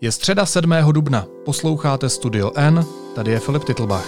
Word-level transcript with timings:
Je 0.00 0.12
středa 0.12 0.46
7. 0.46 0.72
dubna, 0.92 1.26
posloucháte 1.44 2.08
Studio 2.08 2.52
N, 2.54 2.84
tady 3.14 3.30
je 3.30 3.40
Filip 3.40 3.64
Titlbach. 3.64 4.06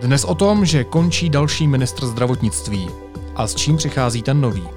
Dnes 0.00 0.24
o 0.24 0.34
tom, 0.34 0.64
že 0.64 0.84
končí 0.84 1.30
další 1.30 1.68
ministr 1.68 2.06
zdravotnictví 2.06 2.90
a 3.36 3.46
s 3.46 3.54
čím 3.54 3.76
přichází 3.76 4.22
ten 4.22 4.40
nový. 4.40 4.68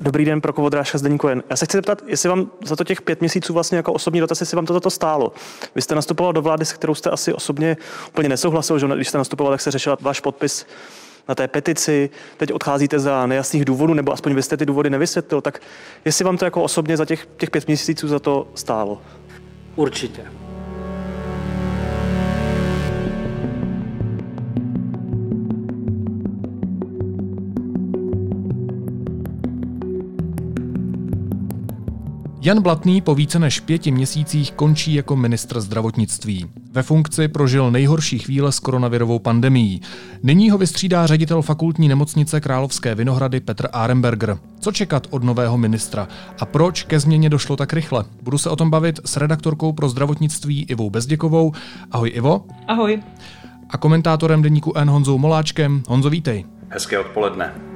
Dobrý 0.00 0.24
den, 0.24 0.40
pro 0.40 0.52
Kovodrážka 0.52 0.98
z 0.98 1.02
Deníku 1.02 1.28
Já 1.50 1.56
se 1.56 1.64
chci 1.64 1.76
zeptat, 1.76 2.02
jestli 2.06 2.28
vám 2.28 2.50
za 2.64 2.76
to 2.76 2.84
těch 2.84 3.02
pět 3.02 3.20
měsíců 3.20 3.52
vlastně 3.52 3.76
jako 3.76 3.92
osobní 3.92 4.20
dotaz, 4.20 4.40
jestli 4.40 4.56
vám 4.56 4.66
to 4.66 4.74
za 4.74 4.80
to 4.80 4.90
stálo. 4.90 5.32
Vy 5.74 5.82
jste 5.82 5.94
nastupoval 5.94 6.32
do 6.32 6.42
vlády, 6.42 6.64
s 6.64 6.72
kterou 6.72 6.94
jste 6.94 7.10
asi 7.10 7.32
osobně 7.32 7.76
úplně 8.08 8.28
nesouhlasil, 8.28 8.78
že 8.78 8.86
když 8.94 9.08
jste 9.08 9.18
nastupoval, 9.18 9.52
tak 9.52 9.60
se 9.60 9.70
řešil 9.70 9.96
váš 10.00 10.20
podpis 10.20 10.66
na 11.28 11.34
té 11.34 11.48
petici, 11.48 12.10
teď 12.36 12.52
odcházíte 12.52 12.98
za 12.98 13.26
nejasných 13.26 13.64
důvodů, 13.64 13.94
nebo 13.94 14.12
aspoň 14.12 14.34
vy 14.34 14.42
jste 14.42 14.56
ty 14.56 14.66
důvody 14.66 14.90
nevysvětlil, 14.90 15.40
tak 15.40 15.60
jestli 16.04 16.24
vám 16.24 16.38
to 16.38 16.44
jako 16.44 16.62
osobně 16.62 16.96
za 16.96 17.04
těch, 17.04 17.28
těch 17.36 17.50
pět 17.50 17.66
měsíců 17.66 18.08
za 18.08 18.18
to 18.18 18.48
stálo? 18.54 19.02
Určitě. 19.76 20.22
Jan 32.42 32.62
Blatný 32.62 33.00
po 33.00 33.14
více 33.14 33.38
než 33.38 33.60
pěti 33.60 33.90
měsících 33.90 34.52
končí 34.52 34.94
jako 34.94 35.16
ministr 35.16 35.60
zdravotnictví. 35.60 36.46
Ve 36.72 36.82
funkci 36.82 37.28
prožil 37.28 37.70
nejhorší 37.70 38.18
chvíle 38.18 38.52
s 38.52 38.58
koronavirovou 38.58 39.18
pandemií. 39.18 39.80
Nyní 40.22 40.50
ho 40.50 40.58
vystřídá 40.58 41.06
ředitel 41.06 41.42
fakultní 41.42 41.88
nemocnice 41.88 42.40
Královské 42.40 42.94
Vinohrady 42.94 43.40
Petr 43.40 43.68
Aremberger. 43.72 44.38
Co 44.60 44.72
čekat 44.72 45.06
od 45.10 45.24
nového 45.24 45.58
ministra 45.58 46.08
a 46.38 46.46
proč 46.46 46.82
ke 46.82 47.00
změně 47.00 47.30
došlo 47.30 47.56
tak 47.56 47.72
rychle? 47.72 48.04
Budu 48.22 48.38
se 48.38 48.50
o 48.50 48.56
tom 48.56 48.70
bavit 48.70 49.00
s 49.04 49.16
redaktorkou 49.16 49.72
pro 49.72 49.88
zdravotnictví 49.88 50.62
Ivou 50.62 50.90
Bezděkovou. 50.90 51.52
Ahoj 51.90 52.12
Ivo. 52.14 52.44
Ahoj. 52.68 53.02
A 53.70 53.76
komentátorem 53.76 54.42
deníku 54.42 54.72
N 54.76 54.90
Honzou 54.90 55.18
Moláčkem. 55.18 55.82
Honzo, 55.88 56.10
vítej. 56.10 56.44
Hezké 56.68 56.98
odpoledne. 56.98 57.69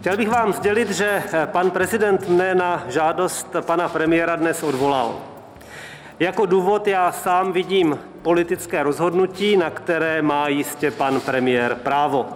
Chtěl 0.00 0.16
bych 0.16 0.28
vám 0.28 0.52
sdělit, 0.52 0.90
že 0.90 1.22
eh, 1.32 1.46
pan 1.46 1.70
prezident 1.70 2.28
mne 2.28 2.54
na 2.54 2.84
žádost 2.88 3.56
pana 3.60 3.88
premiéra 3.88 4.36
dnes 4.36 4.62
odvolal. 4.62 5.14
Jako 6.18 6.46
důvod 6.46 6.86
já 6.86 7.12
sám 7.12 7.52
vidím 7.52 7.98
politické 8.22 8.82
rozhodnutí, 8.82 9.56
na 9.56 9.70
které 9.70 10.22
má 10.22 10.48
jistě 10.48 10.90
pan 10.90 11.20
premiér 11.20 11.74
právo. 11.74 12.26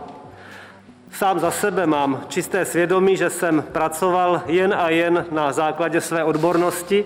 Sám 1.13 1.41
za 1.41 1.51
sebe 1.51 1.87
mám 1.87 2.25
čisté 2.29 2.65
svědomí, 2.65 3.17
že 3.17 3.31
jsem 3.31 3.63
pracoval 3.73 4.43
jen 4.47 4.75
a 4.75 4.89
jen 4.91 5.27
na 5.31 5.53
základě 5.53 6.01
své 6.01 6.25
odbornosti 6.25 7.05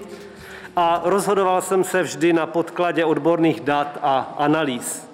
a 0.77 1.01
rozhodoval 1.05 1.62
jsem 1.62 1.84
se 1.84 2.03
vždy 2.03 2.33
na 2.33 2.47
podkladě 2.47 3.05
odborných 3.05 3.61
dat 3.61 3.99
a 4.03 4.34
analýz. 4.39 5.09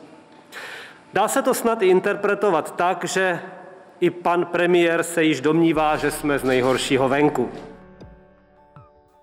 Dá 1.12 1.28
se 1.28 1.42
to 1.42 1.54
snad 1.54 1.82
i 1.82 1.86
interpretovat 1.86 2.76
tak, 2.76 3.04
že 3.04 3.40
i 4.02 4.10
pan 4.10 4.44
premiér 4.44 5.02
se 5.02 5.24
již 5.24 5.40
domnívá, 5.40 5.96
že 5.96 6.10
jsme 6.10 6.38
z 6.38 6.44
nejhoršího 6.44 7.08
venku. 7.08 7.48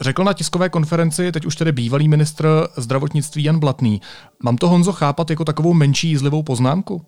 Řekl 0.01 0.23
na 0.23 0.33
tiskové 0.33 0.69
konferenci 0.69 1.31
teď 1.31 1.45
už 1.45 1.55
tedy 1.55 1.71
bývalý 1.71 2.07
ministr 2.07 2.47
zdravotnictví 2.77 3.43
Jan 3.43 3.59
Blatný. 3.59 4.01
Mám 4.43 4.57
to 4.57 4.69
Honzo 4.69 4.91
chápat 4.91 5.29
jako 5.29 5.45
takovou 5.45 5.73
menší 5.73 6.07
jízlivou 6.09 6.43
poznámku? 6.43 7.05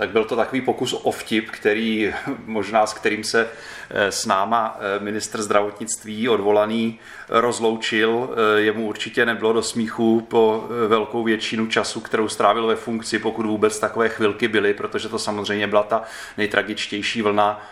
Tak 0.00 0.10
byl 0.10 0.24
to 0.24 0.36
takový 0.36 0.60
pokus 0.60 0.92
o 0.92 1.10
vtip, 1.10 1.50
který 1.50 2.14
možná 2.46 2.86
s 2.86 2.94
kterým 2.94 3.24
se 3.24 3.48
eh, 3.90 4.12
s 4.12 4.26
náma 4.26 4.78
eh, 4.78 5.04
ministr 5.04 5.42
zdravotnictví 5.42 6.28
odvolaný 6.28 7.00
rozloučil. 7.28 8.30
Eh, 8.32 8.60
jemu 8.60 8.86
určitě 8.86 9.26
nebylo 9.26 9.52
do 9.52 9.62
smíchu 9.62 10.20
po 10.20 10.68
velkou 10.88 11.24
většinu 11.24 11.66
času, 11.66 12.00
kterou 12.00 12.28
strávil 12.28 12.66
ve 12.66 12.76
funkci, 12.76 13.18
pokud 13.18 13.46
vůbec 13.46 13.78
takové 13.78 14.08
chvilky 14.08 14.48
byly, 14.48 14.74
protože 14.74 15.08
to 15.08 15.18
samozřejmě 15.18 15.66
byla 15.66 15.82
ta 15.82 16.02
nejtragičtější 16.36 17.22
vlna 17.22 17.66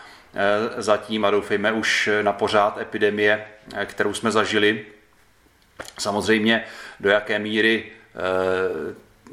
zatím 0.77 1.25
a 1.25 1.31
doufejme 1.31 1.71
už 1.71 2.09
na 2.21 2.33
pořád 2.33 2.77
epidemie, 2.77 3.45
kterou 3.85 4.13
jsme 4.13 4.31
zažili. 4.31 4.85
Samozřejmě 5.99 6.63
do 6.99 7.09
jaké 7.09 7.39
míry 7.39 7.91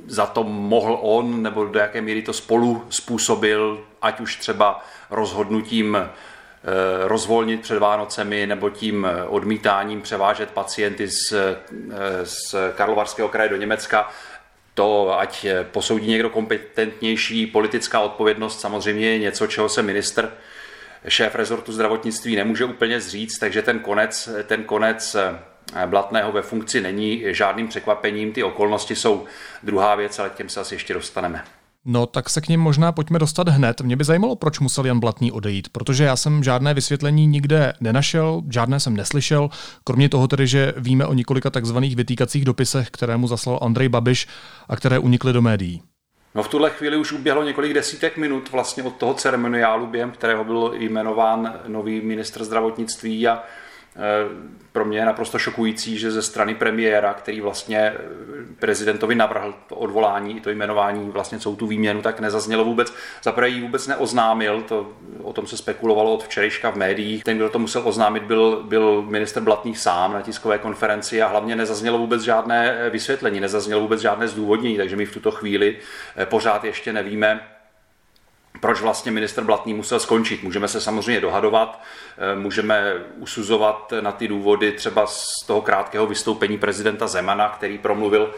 za 0.07 0.27
to 0.27 0.45
mohl 0.45 0.99
on, 1.03 1.43
nebo 1.43 1.65
do 1.65 1.79
jaké 1.79 2.01
míry 2.01 2.23
to 2.23 2.33
spolu 2.33 2.84
způsobil, 2.91 3.84
ať 4.03 4.21
už 4.21 4.37
třeba 4.37 4.84
rozhodnutím 5.11 5.97
eh, 5.97 6.09
rozvolnit 7.09 7.61
před 7.61 7.79
Vánocemi 7.79 8.47
nebo 8.47 8.71
tím 8.71 9.06
odmítáním 9.29 10.03
převážet 10.03 10.51
pacienty 10.51 11.09
z, 11.09 11.33
eh, 11.33 11.56
z 12.25 12.55
Karlovarského 12.75 13.29
kraje 13.29 13.49
do 13.49 13.56
Německa, 13.56 14.11
to 14.75 15.19
ať 15.19 15.47
posoudí 15.71 16.11
někdo 16.11 16.31
kompetentnější, 16.31 17.47
politická 17.47 18.01
odpovědnost 18.01 18.61
samozřejmě 18.61 19.11
je 19.11 19.19
něco, 19.19 19.47
čeho 19.47 19.69
se 19.69 19.83
minister, 19.83 20.33
šéf 21.09 21.35
rezortu 21.35 21.73
zdravotnictví 21.73 22.37
nemůže 22.37 22.65
úplně 22.65 23.01
zříct, 23.01 23.39
takže 23.39 23.62
ten 23.62 23.79
konec, 23.79 24.29
ten 24.47 24.65
konec 24.65 25.15
eh, 25.15 25.39
Blatného 25.87 26.32
ve 26.32 26.43
funkci 26.43 26.81
není 26.81 27.22
žádným 27.27 27.69
překvapením, 27.69 28.32
ty 28.32 28.43
okolnosti 28.43 28.97
jsou 28.97 29.25
druhá 29.62 29.94
věc, 29.94 30.19
ale 30.19 30.31
k 30.31 30.34
těm 30.34 30.49
se 30.49 30.60
asi 30.60 30.75
ještě 30.75 30.94
dostaneme. 30.94 31.44
No 31.88 32.06
tak 32.06 32.31
se 32.31 32.41
k 32.41 32.49
ním 32.49 32.60
možná 32.60 32.93
pojďme 32.93 33.19
dostat 33.19 33.49
hned. 33.49 33.81
Mě 33.81 33.97
by 33.97 34.05
zajímalo, 34.05 34.37
proč 34.37 34.60
musel 34.60 34.87
Jan 34.87 35.00
Blatný 35.00 35.32
odejít, 35.32 35.69
protože 35.69 36.05
já 36.05 36.16
jsem 36.16 36.43
žádné 36.44 36.75
vysvětlení 36.75 37.26
nikde 37.26 37.72
nenašel, 37.81 38.43
žádné 38.50 38.81
jsem 38.81 38.97
neslyšel, 38.97 39.49
kromě 39.84 40.09
toho 40.09 40.28
tedy, 40.28 40.47
že 40.47 40.72
víme 40.76 41.06
o 41.06 41.12
několika 41.12 41.50
takzvaných 41.50 41.97
vytýkacích 41.97 42.44
dopisech, 42.44 42.91
které 42.91 43.16
mu 43.16 43.28
zaslal 43.28 43.59
Andrej 43.62 43.88
Babiš 43.88 44.28
a 44.69 44.76
které 44.76 44.99
unikly 44.99 45.32
do 45.32 45.43
médií. 45.43 45.82
No 46.34 46.43
v 46.43 46.49
tuhle 46.49 46.71
chvíli 46.71 46.97
už 46.97 47.12
uběhlo 47.12 47.43
několik 47.43 47.72
desítek 47.72 48.16
minut 48.16 48.53
vlastně 48.53 48.82
od 48.82 48.97
toho 48.97 49.15
ceremoniálu, 49.15 49.87
během 49.87 50.10
kterého 50.10 50.44
byl 50.44 50.72
jmenován 50.75 51.55
nový 51.66 52.00
ministr 52.00 52.44
zdravotnictví 52.44 53.28
a 53.28 53.43
pro 54.77 54.84
mě 54.84 54.99
je 54.99 55.05
naprosto 55.05 55.39
šokující, 55.39 55.99
že 55.99 56.11
ze 56.11 56.23
strany 56.23 56.55
premiéra, 56.55 57.15
který 57.15 57.41
vlastně 57.41 57.79
eh, 57.79 57.95
prezidentovi 58.59 59.15
navrhl 59.15 59.55
to 59.69 59.77
odvolání, 59.77 60.41
to 60.41 60.51
jmenování, 60.51 61.11
vlastně 61.11 61.39
celou 61.39 61.57
tu 61.57 61.67
výměnu, 61.67 62.03
tak 62.03 62.21
nezaznělo 62.21 62.65
vůbec. 62.65 62.95
Zaprvé 63.23 63.49
ji 63.49 63.61
vůbec 63.61 63.87
neoznámil, 63.87 64.62
to, 64.62 64.93
o 65.23 65.33
tom 65.33 65.47
se 65.47 65.56
spekulovalo 65.56 66.15
od 66.15 66.25
včerejška 66.25 66.71
v 66.71 66.77
médiích. 66.77 67.25
Ten, 67.25 67.37
kdo 67.37 67.49
to 67.49 67.59
musel 67.59 67.83
oznámit, 67.85 68.23
byl, 68.23 68.62
byl 68.69 69.03
minister 69.03 69.43
Blatný 69.43 69.75
sám 69.75 70.12
na 70.12 70.23
tiskové 70.23 70.59
konferenci 70.59 71.23
a 71.23 71.29
hlavně 71.29 71.56
nezaznělo 71.56 71.99
vůbec 71.99 72.23
žádné 72.23 72.77
eh, 72.79 72.91
vysvětlení, 72.91 73.41
nezaznělo 73.41 73.81
vůbec 73.81 74.01
žádné 74.01 74.29
zdůvodnění, 74.29 74.77
takže 74.77 74.97
my 74.97 75.06
v 75.06 75.15
tuto 75.15 75.31
chvíli 75.31 75.77
pořád 76.29 76.65
ještě 76.65 76.93
nevíme, 76.93 77.41
proč 78.61 78.81
vlastně 78.81 79.12
minister 79.12 79.44
Blatný 79.44 79.75
musel 79.75 80.00
skončit. 80.00 80.43
Můžeme 80.43 80.69
se 80.69 80.81
samozřejmě 80.81 81.21
dohadovat, 81.21 81.83
eh, 82.19 82.37
můžeme 82.37 82.93
usuzovat 83.19 83.93
na 84.00 84.12
ty 84.12 84.28
důvody 84.28 84.72
třeba 84.72 85.06
z 85.06 85.27
toho 85.47 85.62
krátkého 85.62 86.06
vystoupení 86.06 86.59
prezidenta 86.59 87.06
Zemana, 87.06 87.49
který 87.49 87.78
promluvil 87.78 88.34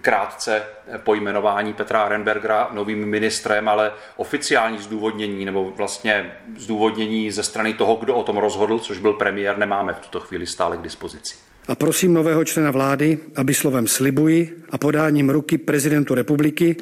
krátce 0.00 0.62
po 0.96 1.14
jmenování 1.14 1.72
Petra 1.72 2.02
Arenbergera 2.02 2.68
novým 2.72 3.06
ministrem, 3.06 3.68
ale 3.68 3.92
oficiální 4.16 4.78
zdůvodnění 4.78 5.44
nebo 5.44 5.70
vlastně 5.76 6.32
zdůvodnění 6.58 7.30
ze 7.30 7.42
strany 7.42 7.74
toho, 7.74 7.96
kdo 7.96 8.14
o 8.14 8.22
tom 8.22 8.36
rozhodl, 8.36 8.78
což 8.78 8.98
byl 8.98 9.12
premiér, 9.12 9.58
nemáme 9.58 9.92
v 9.92 9.98
tuto 9.98 10.20
chvíli 10.20 10.46
stále 10.46 10.76
k 10.76 10.82
dispozici. 10.82 11.36
A 11.68 11.74
prosím 11.74 12.14
nového 12.14 12.44
člena 12.44 12.70
vlády, 12.70 13.18
aby 13.36 13.54
slovem 13.54 13.86
slibuji 13.86 14.62
a 14.70 14.78
podáním 14.78 15.30
ruky 15.30 15.58
prezidentu 15.58 16.14
republiky 16.14 16.76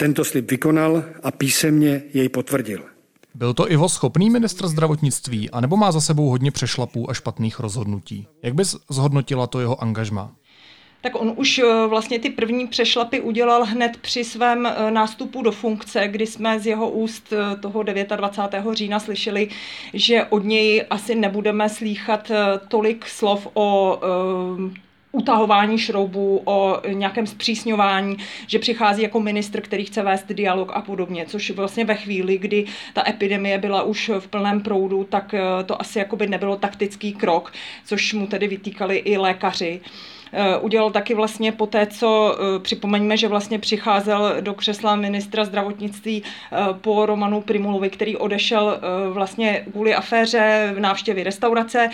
tento 0.00 0.24
slib 0.24 0.50
vykonal 0.50 1.04
a 1.22 1.30
písemně 1.30 2.02
jej 2.14 2.28
potvrdil. 2.28 2.82
Byl 3.34 3.54
to 3.54 3.72
Ivo 3.72 3.88
schopný 3.88 4.30
ministr 4.30 4.68
zdravotnictví, 4.68 5.50
anebo 5.50 5.76
má 5.76 5.92
za 5.92 6.00
sebou 6.00 6.28
hodně 6.28 6.50
přešlapů 6.50 7.10
a 7.10 7.14
špatných 7.14 7.60
rozhodnutí? 7.60 8.26
Jak 8.42 8.54
bys 8.54 8.76
zhodnotila 8.90 9.46
to 9.46 9.60
jeho 9.60 9.82
angažmá? 9.82 10.32
Tak 11.00 11.20
on 11.20 11.32
už 11.36 11.58
eh, 11.58 11.86
vlastně 11.86 12.18
ty 12.18 12.30
první 12.30 12.66
přešlapy 12.66 13.20
udělal 13.20 13.64
hned 13.64 13.96
při 13.96 14.24
svém 14.24 14.66
eh, 14.66 14.90
nástupu 14.90 15.42
do 15.42 15.52
funkce, 15.52 16.08
kdy 16.08 16.26
jsme 16.26 16.60
z 16.60 16.66
jeho 16.66 16.90
úst 16.90 17.32
eh, 17.32 17.56
toho 17.56 17.82
29. 17.82 18.64
října 18.72 19.00
slyšeli, 19.00 19.48
že 19.94 20.24
od 20.24 20.44
něj 20.44 20.84
asi 20.90 21.14
nebudeme 21.14 21.68
slýchat 21.68 22.30
tolik 22.68 23.06
slov 23.08 23.48
o 23.54 24.00
utahování 25.12 25.78
šroubů, 25.78 26.42
o 26.44 26.80
nějakém 26.92 27.26
zpřísňování, 27.26 28.16
že 28.46 28.58
přichází 28.58 29.02
jako 29.02 29.20
ministr, 29.20 29.60
který 29.60 29.84
chce 29.84 30.02
vést 30.02 30.26
dialog 30.28 30.72
a 30.74 30.80
podobně, 30.80 31.26
což 31.26 31.50
vlastně 31.50 31.84
ve 31.84 31.94
chvíli, 31.94 32.38
kdy 32.38 32.64
ta 32.94 33.08
epidemie 33.08 33.58
byla 33.58 33.82
už 33.82 34.10
v 34.18 34.28
plném 34.28 34.60
proudu, 34.60 35.04
tak 35.04 35.34
to 35.66 35.80
asi 35.80 35.98
jakoby 35.98 36.26
nebylo 36.26 36.56
taktický 36.56 37.12
krok, 37.12 37.52
což 37.84 38.14
mu 38.14 38.26
tedy 38.26 38.48
vytýkali 38.48 38.96
i 38.96 39.16
lékaři. 39.16 39.80
Udělal 40.60 40.90
taky 40.90 41.14
vlastně 41.14 41.52
po 41.52 41.66
té, 41.66 41.86
co 41.86 42.38
připomeňme, 42.62 43.16
že 43.16 43.28
vlastně 43.28 43.58
přicházel 43.58 44.36
do 44.40 44.54
křesla 44.54 44.96
ministra 44.96 45.44
zdravotnictví 45.44 46.22
po 46.80 47.06
Romanu 47.06 47.40
Primulovi, 47.40 47.90
který 47.90 48.16
odešel 48.16 48.80
vlastně 49.10 49.64
kvůli 49.72 49.94
aféře 49.94 50.72
v 50.76 50.80
návštěvě 50.80 51.24
restaurace, 51.24 51.90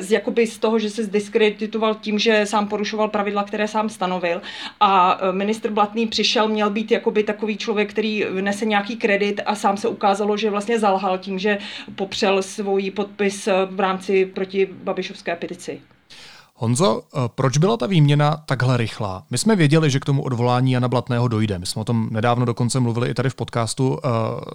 z, 0.00 0.12
jakoby 0.12 0.46
z 0.46 0.58
toho, 0.58 0.78
že 0.78 0.90
se 0.90 1.04
zdiskreditoval 1.04 1.94
tím, 1.94 2.18
že 2.18 2.46
sám 2.46 2.68
porušoval 2.68 3.08
pravidla, 3.08 3.44
které 3.44 3.68
sám 3.68 3.88
stanovil. 3.88 4.42
A 4.80 5.20
ministr 5.30 5.70
Blatný 5.70 6.06
přišel, 6.06 6.48
měl 6.48 6.70
být 6.70 6.90
jakoby 6.90 7.22
takový 7.22 7.56
člověk, 7.56 7.90
který 7.90 8.24
nese 8.40 8.64
nějaký 8.64 8.96
kredit 8.96 9.40
a 9.46 9.54
sám 9.54 9.76
se 9.76 9.88
ukázalo, 9.88 10.36
že 10.36 10.50
vlastně 10.50 10.78
zalhal 10.78 11.18
tím, 11.18 11.38
že 11.38 11.58
popřel 11.94 12.42
svůj 12.42 12.90
podpis 12.90 13.48
v 13.70 13.80
rámci 13.80 14.26
proti 14.26 14.68
Babišovské 14.72 15.36
petici. 15.36 15.80
Honzo, 16.58 17.02
eh, 17.02 17.20
proč 17.34 17.58
byla 17.58 17.76
ta 17.76 17.86
výměna 17.86 18.42
takhle 18.46 18.76
rychlá? 18.76 19.26
My 19.30 19.38
jsme 19.38 19.56
věděli, 19.56 19.90
že 19.90 20.00
k 20.00 20.04
tomu 20.04 20.22
odvolání 20.22 20.72
Jana 20.72 20.88
Blatného 20.88 21.28
dojde. 21.28 21.58
My 21.58 21.66
jsme 21.66 21.80
o 21.80 21.84
tom 21.84 22.08
nedávno 22.10 22.44
dokonce 22.44 22.80
mluvili 22.80 23.10
i 23.10 23.14
tady 23.14 23.30
v 23.30 23.34
podcastu 23.34 23.88
uh, 23.88 23.98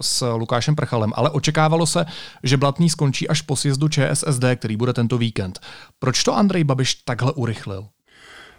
s 0.00 0.34
Lukášem 0.34 0.76
Prchalem, 0.76 1.12
ale 1.14 1.30
očekávalo 1.30 1.86
se, 1.86 2.04
že 2.42 2.56
Blatný 2.56 2.90
skončí 2.90 3.28
až 3.28 3.42
po 3.42 3.56
sjezdu 3.56 3.88
ČSSD, 3.88 4.44
který 4.56 4.76
bude 4.76 4.92
tento 4.92 5.18
víkend. 5.18 5.60
Proč 5.98 6.24
to 6.24 6.36
Andrej 6.36 6.64
Babiš 6.64 6.94
takhle 6.94 7.32
urychlil? 7.32 7.86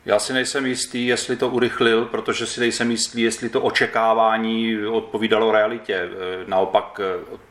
Já 0.06 0.19
si 0.19 0.34
nejsem 0.34 0.66
jistý, 0.66 1.07
jestli 1.07 1.36
to 1.36 1.50
urychlil, 1.50 2.06
protože 2.06 2.46
si 2.46 2.60
nejsem 2.60 2.92
jistý, 2.92 3.22
jestli 3.22 3.50
to 3.50 3.62
očekávání 3.62 4.78
odpovídalo 4.86 5.51
realitě. 5.51 5.96
Eh, 5.96 6.10
naopak 6.48 7.01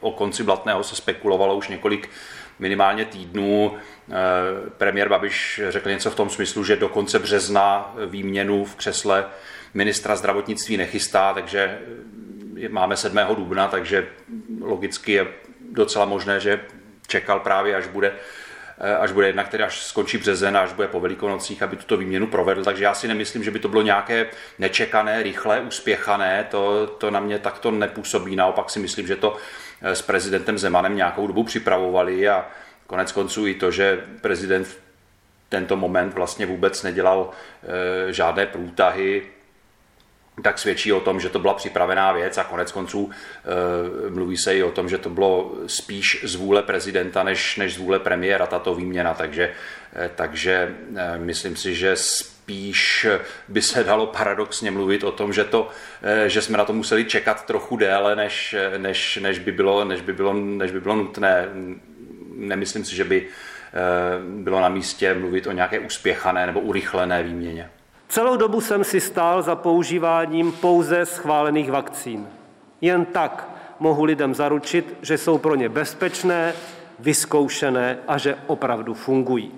o 0.01 0.11
konci 0.11 0.43
Blatného 0.43 0.85
se 0.85 0.97
spekulovalo 0.97 1.57
už 1.57 1.69
několik 1.69 2.11
minimálně 2.63 3.05
týdnů. 3.05 3.75
Eh, 3.75 4.15
premiér 4.79 5.09
Babiš 5.09 5.61
řekl 5.69 5.89
něco 5.89 6.11
v 6.11 6.15
tom 6.15 6.31
smyslu, 6.31 6.65
že 6.65 6.77
do 6.77 6.89
konce 6.89 7.19
března 7.19 7.95
výměnu 8.07 8.65
v 8.65 8.75
křesle 8.75 9.25
ministra 9.75 10.17
zdravotnictví 10.17 10.77
nechystá, 10.77 11.35
takže 11.35 11.79
máme 12.69 12.97
7. 12.97 13.35
dubna, 13.35 13.69
takže 13.69 14.07
logicky 14.61 15.13
je 15.13 15.27
docela 15.73 16.05
možné, 16.05 16.41
že 16.41 16.61
čekal 17.07 17.41
právě, 17.41 17.77
až 17.77 17.87
bude 17.87 18.13
eh, 18.79 18.97
až 18.97 19.13
bude 19.13 19.27
jednak 19.27 19.49
tedy 19.49 19.65
až 19.65 19.83
skončí 19.83 20.19
březen, 20.19 20.57
až 20.57 20.73
bude 20.73 20.89
po 20.89 21.01
velikonocích, 21.01 21.63
aby 21.63 21.77
tuto 21.77 21.97
výměnu 21.97 22.27
provedl. 22.27 22.65
Takže 22.65 22.85
já 22.85 22.95
si 22.95 23.09
nemyslím, 23.09 23.45
že 23.45 23.51
by 23.51 23.59
to 23.59 23.69
bylo 23.69 23.83
nějaké 23.83 24.27
nečekané, 24.59 25.23
rychlé, 25.23 25.61
uspěchané. 25.61 26.47
To, 26.51 26.87
to 26.87 27.11
na 27.11 27.21
mě 27.21 27.39
takto 27.39 27.71
nepůsobí. 27.71 28.37
Naopak 28.37 28.71
si 28.71 28.79
myslím, 28.79 29.07
že 29.07 29.17
to 29.17 29.37
Eh, 29.37 29.72
s 29.83 30.03
prezidentem 30.03 30.59
Zemanem 30.59 30.97
nějakou 30.97 31.27
dobu 31.27 31.45
připravovali 31.45 32.29
a 32.29 32.47
konec 32.87 33.13
konců 33.13 33.47
i 33.47 33.55
to, 33.55 33.71
že 33.71 34.05
prezident 34.21 34.65
v 34.65 34.79
tento 35.49 35.77
moment 35.77 36.15
vlastně 36.15 36.47
vůbec 36.47 36.83
nedělal 36.83 37.31
eh, 38.09 38.13
žádné 38.13 38.47
průtahy, 38.47 39.23
tak 40.43 40.59
svědčí 40.59 40.93
o 40.93 41.01
tom, 41.01 41.21
že 41.21 41.29
to 41.29 41.39
byla 41.39 41.55
připravená 41.55 42.13
věc 42.13 42.39
a 42.39 42.45
konec 42.45 42.73
konců 42.73 43.11
e, 43.11 44.11
mluví 44.11 44.37
se 44.37 44.57
i 44.57 44.63
o 44.63 44.71
tom, 44.71 44.89
že 44.89 44.99
to 44.99 45.11
bylo 45.11 45.53
spíš 45.67 46.25
z 46.25 46.35
vůle 46.35 46.63
prezidenta 46.63 47.23
než, 47.23 47.57
než 47.57 47.75
z 47.75 47.79
vůle 47.79 47.99
premiéra 47.99 48.47
tato 48.47 48.75
výměna, 48.75 49.15
takže, 49.15 49.43
e, 49.43 49.53
takže 50.15 50.77
e, 50.97 51.19
myslím 51.19 51.57
si, 51.57 51.75
že 51.75 51.97
spíš 52.43 53.07
by 53.49 53.63
se 53.63 53.85
dalo 53.85 54.07
paradoxně 54.07 54.71
mluvit 54.71 55.05
o 55.05 55.13
tom, 55.13 55.33
že, 55.33 55.45
to, 55.45 55.69
eh, 56.03 56.29
že 56.29 56.43
jsme 56.43 56.59
na 56.59 56.65
to 56.65 56.73
museli 56.73 57.05
čekat 57.05 57.47
trochu 57.47 57.77
déle, 57.77 58.17
než, 58.17 58.57
než, 58.79 59.17
než, 59.23 59.39
by, 59.39 59.53
bylo, 59.53 59.85
než, 59.85 60.01
by, 60.01 60.13
bylo, 60.13 60.33
než 60.33 60.71
by 60.71 60.81
bylo 60.81 60.97
nutné. 60.97 61.49
Nemyslím 62.35 62.85
si, 62.85 62.97
že 62.97 63.05
by 63.05 63.27
eh, 63.27 63.79
bylo 64.43 64.61
na 64.61 64.69
místě 64.69 65.15
mluvit 65.15 65.47
o 65.47 65.53
nějaké 65.53 65.79
uspěchané 65.79 66.47
nebo 66.47 66.61
urychlené 66.61 67.23
výměně. 67.23 67.71
Celou 68.09 68.37
dobu 68.37 68.61
jsem 68.61 68.85
si 68.85 69.01
stál 69.01 69.43
za 69.43 69.57
používáním 69.57 70.53
pouze 70.53 71.07
schválených 71.07 71.71
vakcín. 71.71 72.27
Jen 72.81 73.05
tak 73.05 73.49
mohu 73.81 74.05
lidem 74.05 74.35
zaručit, 74.35 74.95
že 75.03 75.19
jsou 75.19 75.39
pro 75.39 75.55
ně 75.55 75.69
bezpečné, 75.69 76.55
vyzkoušené 76.99 77.99
a 78.09 78.19
že 78.19 78.37
opravdu 78.47 78.95
fungují. 78.95 79.53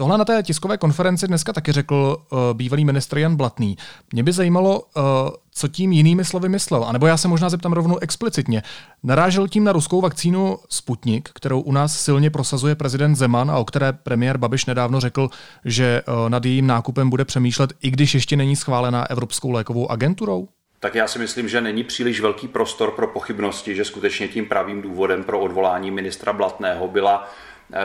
Tohle 0.00 0.18
na 0.18 0.24
té 0.24 0.42
tiskové 0.42 0.78
konferenci 0.78 1.26
dneska 1.26 1.52
taky 1.52 1.72
řekl 1.72 2.16
uh, 2.32 2.38
bývalý 2.52 2.84
ministr 2.84 3.18
Jan 3.18 3.36
Blatný. 3.36 3.76
Mě 4.12 4.22
by 4.22 4.32
zajímalo, 4.32 4.80
uh, 4.80 5.02
co 5.50 5.68
tím 5.68 5.92
jinými 5.92 6.24
slovy 6.24 6.48
myslel. 6.48 6.84
A 6.84 6.92
nebo 6.92 7.06
já 7.06 7.16
se 7.16 7.28
možná 7.28 7.48
zeptám 7.48 7.72
rovnou 7.72 7.98
explicitně. 7.98 8.62
Narážel 9.02 9.48
tím 9.48 9.64
na 9.64 9.72
ruskou 9.72 10.00
vakcínu 10.00 10.58
Sputnik, 10.68 11.30
kterou 11.34 11.60
u 11.60 11.72
nás 11.72 12.00
silně 12.00 12.30
prosazuje 12.30 12.74
prezident 12.74 13.14
Zeman 13.14 13.50
a 13.50 13.58
o 13.58 13.64
které 13.64 13.92
premiér 13.92 14.38
Babiš 14.38 14.66
nedávno 14.66 15.00
řekl, 15.00 15.28
že 15.64 16.02
uh, 16.08 16.28
nad 16.28 16.44
jejím 16.44 16.66
nákupem 16.66 17.10
bude 17.10 17.24
přemýšlet, 17.24 17.72
i 17.82 17.90
když 17.90 18.14
ještě 18.14 18.36
není 18.36 18.56
schválená 18.56 19.10
Evropskou 19.10 19.50
lékovou 19.50 19.90
agenturou? 19.90 20.48
tak 20.82 20.94
já 20.94 21.08
si 21.08 21.18
myslím, 21.18 21.48
že 21.48 21.60
není 21.60 21.84
příliš 21.84 22.20
velký 22.20 22.48
prostor 22.48 22.90
pro 22.90 23.06
pochybnosti, 23.06 23.74
že 23.74 23.84
skutečně 23.84 24.28
tím 24.28 24.46
pravým 24.46 24.82
důvodem 24.82 25.24
pro 25.24 25.40
odvolání 25.40 25.90
ministra 25.90 26.32
Blatného 26.32 26.88
byla 26.88 27.28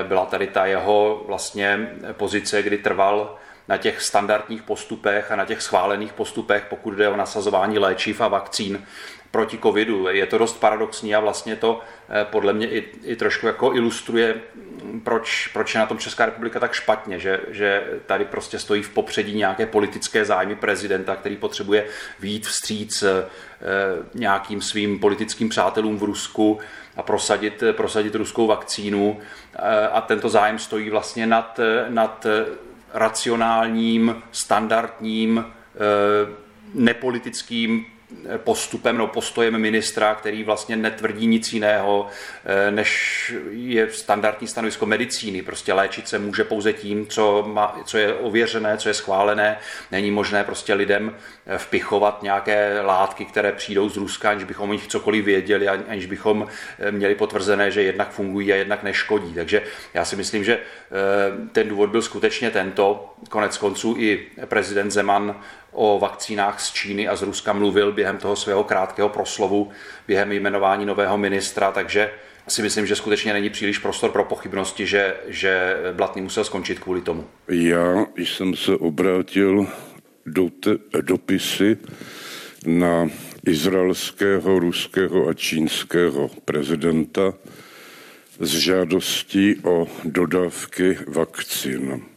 byla 0.07 0.25
tady 0.25 0.47
ta 0.47 0.65
jeho 0.65 1.23
vlastně 1.27 1.89
pozice, 2.11 2.61
kdy 2.61 2.77
trval 2.77 3.37
na 3.67 3.77
těch 3.77 4.01
standardních 4.01 4.63
postupech 4.63 5.31
a 5.31 5.35
na 5.35 5.45
těch 5.45 5.61
schválených 5.61 6.13
postupech, 6.13 6.65
pokud 6.69 6.91
jde 6.91 7.09
o 7.09 7.15
nasazování 7.15 7.79
léčiv 7.79 8.21
a 8.21 8.27
vakcín 8.27 8.85
proti 9.35 9.57
covidu. 9.57 10.07
Je 10.07 10.25
to 10.25 10.37
dost 10.37 10.59
paradoxní 10.59 11.15
a 11.15 11.19
vlastně 11.19 11.55
to 11.55 11.81
eh, 12.09 12.25
podle 12.31 12.53
mě 12.53 12.67
i, 12.67 12.83
i 13.03 13.15
trošku 13.15 13.47
jako 13.47 13.73
ilustruje, 13.73 14.41
proč, 15.03 15.47
proč 15.47 15.73
je 15.73 15.79
na 15.79 15.85
tom 15.85 15.97
Česká 15.97 16.25
republika 16.25 16.59
tak 16.59 16.73
špatně, 16.73 17.19
že, 17.19 17.39
že 17.47 17.83
tady 18.05 18.25
prostě 18.25 18.59
stojí 18.59 18.81
v 18.83 18.89
popředí 18.89 19.35
nějaké 19.35 19.65
politické 19.65 20.25
zájmy 20.25 20.55
prezidenta, 20.55 21.15
který 21.15 21.35
potřebuje 21.35 21.85
výjít 22.19 22.45
vstříc 22.47 23.03
eh, 23.03 23.25
nějakým 24.13 24.61
svým 24.61 24.99
politickým 24.99 25.49
přátelům 25.49 25.97
v 25.97 26.03
Rusku 26.03 26.59
a 26.95 27.03
prosadit, 27.03 27.63
prosadit 27.71 28.15
ruskou 28.15 28.47
vakcínu 28.47 29.19
eh, 29.19 29.87
a 29.87 30.01
tento 30.01 30.29
zájem 30.29 30.59
stojí 30.59 30.89
vlastně 30.89 31.27
nad, 31.27 31.59
nad 31.89 32.25
racionálním, 32.93 34.23
standardním, 34.31 35.45
nepolitickým 36.73 37.85
postupem 38.37 38.97
nebo 38.97 39.07
postojem 39.07 39.57
ministra, 39.57 40.15
který 40.15 40.43
vlastně 40.43 40.75
netvrdí 40.75 41.27
nic 41.27 41.53
jiného, 41.53 42.07
eh, 42.45 42.71
než 42.71 43.33
je 43.51 43.91
standardní 43.91 44.47
stanovisko 44.47 44.85
medicíny. 44.85 45.41
Prostě 45.41 45.73
léčit 45.73 46.07
se 46.07 46.19
může 46.19 46.43
pouze 46.43 46.73
tím, 46.73 47.07
co, 47.07 47.43
má, 47.47 47.79
co 47.85 47.97
je 47.97 48.13
ověřené, 48.13 48.77
co 48.77 48.89
je 48.89 48.93
schválené. 48.93 49.57
Není 49.91 50.11
možné 50.11 50.43
prostě 50.43 50.73
lidem 50.73 51.15
eh, 51.47 51.57
vpichovat 51.57 52.23
nějaké 52.23 52.81
látky, 52.81 53.25
které 53.25 53.51
přijdou 53.51 53.89
z 53.89 53.97
Ruska, 53.97 54.29
aniž 54.29 54.43
bychom 54.43 54.69
o 54.69 54.73
nich 54.73 54.87
cokoliv 54.87 55.25
věděli, 55.25 55.67
aniž 55.67 56.05
bychom 56.05 56.47
eh, 56.79 56.91
měli 56.91 57.15
potvrzené, 57.15 57.71
že 57.71 57.83
jednak 57.83 58.11
fungují 58.11 58.53
a 58.53 58.55
jednak 58.55 58.83
neškodí. 58.83 59.33
Takže 59.33 59.61
já 59.93 60.05
si 60.05 60.15
myslím, 60.15 60.43
že 60.43 60.59
ten 61.51 61.69
důvod 61.69 61.89
byl 61.89 62.01
skutečně 62.01 62.51
tento. 62.51 63.13
Konec 63.29 63.57
konců 63.57 63.95
i 63.97 64.27
prezident 64.45 64.91
Zeman 64.91 65.35
o 65.75 65.99
vakcínách 65.99 66.61
z 66.61 66.73
Číny 66.73 67.07
a 67.07 67.15
z 67.15 67.21
Ruska 67.21 67.53
mluvil 67.53 67.91
během 67.91 68.17
toho 68.17 68.35
svého 68.35 68.63
krátkého 68.63 69.09
proslovu, 69.09 69.69
během 70.07 70.31
jmenování 70.31 70.85
nového 70.85 71.17
ministra, 71.17 71.71
takže 71.71 72.11
si 72.47 72.61
myslím, 72.61 72.87
že 72.87 72.95
skutečně 72.95 73.33
není 73.33 73.49
příliš 73.49 73.77
prostor 73.77 74.11
pro 74.11 74.23
pochybnosti, 74.23 74.87
že, 74.87 75.15
že 75.27 75.77
Blatný 75.93 76.21
musel 76.21 76.43
skončit 76.43 76.79
kvůli 76.79 77.01
tomu. 77.01 77.25
Já 77.47 78.05
jsem 78.15 78.55
se 78.55 78.71
obrátil 78.75 79.67
do 80.25 80.49
te, 80.49 81.01
dopisy 81.01 81.77
na 82.65 83.09
izraelského, 83.45 84.59
ruského 84.59 85.27
a 85.27 85.33
čínského 85.33 86.29
prezidenta 86.45 87.33
s 88.39 88.49
žádostí 88.49 89.55
o 89.63 89.87
dodávky 90.03 90.97
vakcín. 91.07 92.14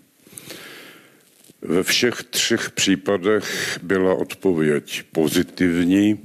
Ve 1.62 1.82
všech 1.82 2.22
třech 2.22 2.70
případech 2.70 3.78
byla 3.82 4.14
odpověď 4.14 5.02
pozitivní, 5.12 6.18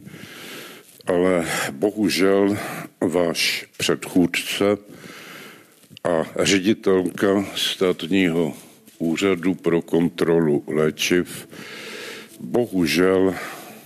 ale 1.05 1.45
bohužel 1.71 2.57
váš 3.01 3.65
předchůdce 3.77 4.77
a 6.03 6.25
ředitelka 6.39 7.45
státního 7.55 8.53
úřadu 8.99 9.55
pro 9.55 9.81
kontrolu 9.81 10.63
léčiv 10.67 11.47
bohužel 12.39 13.35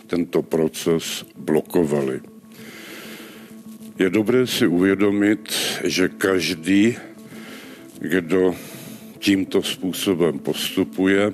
tento 0.07 0.41
proces 0.41 1.25
blokovali. 1.37 2.21
Je 3.99 4.09
dobré 4.09 4.47
si 4.47 4.67
uvědomit, 4.67 5.53
že 5.83 6.09
každý, 6.09 6.97
kdo 7.99 8.55
tímto 9.27 9.63
způsobem 9.63 10.39
postupuje, 10.39 11.31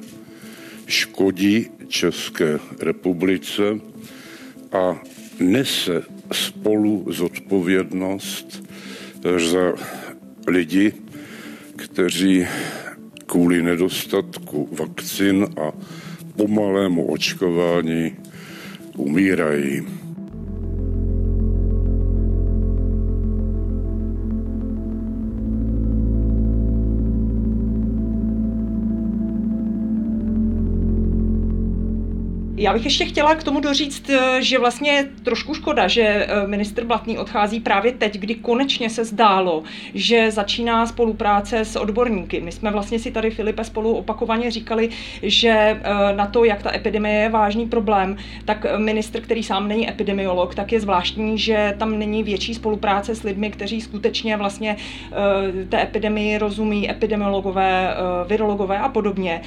škodí 0.88 1.70
České 1.88 2.60
republice 2.80 3.64
a 4.72 4.98
nese 5.40 6.04
spolu 6.32 7.06
zodpovědnost 7.10 8.70
za 9.38 9.74
lidi, 10.48 10.94
kteří 11.76 12.48
kvůli 13.26 13.62
nedostatku 13.62 14.70
vakcin 14.72 15.48
a 15.62 15.72
pomalému 16.36 17.12
očkování 17.12 18.16
umírají. 18.98 20.03
Já 32.64 32.74
bych 32.74 32.86
ještě 32.86 33.06
chtěla 33.06 33.36
k 33.36 33.44
tomu 33.44 33.60
doříct, 33.60 34.10
eh, 34.10 34.42
že 34.42 34.60
vlastně 34.60 34.92
je 34.92 35.10
trošku 35.24 35.54
škoda, 35.54 35.88
že 35.88 36.02
eh, 36.02 36.48
ministr 36.48 36.86
Blatný 36.86 37.18
odchází 37.18 37.60
právě 37.60 37.92
teď, 37.92 38.18
kdy 38.18 38.36
konečně 38.36 38.90
se 38.90 39.06
zdálo, 39.06 39.64
že 39.94 40.32
začíná 40.32 40.86
spolupráce 40.86 41.60
s 41.60 41.76
odborníky. 41.76 42.42
My 42.42 42.52
jsme 42.52 42.72
vlastně 42.72 43.00
si 43.00 43.12
tady, 43.12 43.32
Filipe, 43.32 43.64
spolu 43.64 43.94
opakovaně 43.94 44.52
říkali, 44.52 44.90
že 45.22 45.50
eh, 45.50 45.82
na 46.16 46.26
to, 46.26 46.44
jak 46.44 46.64
ta 46.64 46.76
epidemie 46.76 47.22
je 47.22 47.30
vážný 47.30 47.66
problém, 47.66 48.18
tak 48.46 48.66
ministr, 48.78 49.22
který 49.22 49.44
sám 49.44 49.68
není 49.68 49.90
epidemiolog, 49.90 50.56
tak 50.56 50.72
je 50.72 50.80
zvláštní, 50.80 51.38
že 51.38 51.76
tam 51.78 52.00
není 52.00 52.24
větší 52.24 52.54
spolupráce 52.54 53.16
s 53.16 53.24
lidmi, 53.24 53.52
kteří 53.52 53.82
skutečně 53.82 54.38
vlastně 54.38 54.76
té 55.70 55.82
epidemii 55.82 56.38
rozumí, 56.38 56.92
epidemiologové, 56.92 57.96
virologové 58.28 58.80
a 58.80 58.90
podobně. 58.90 59.42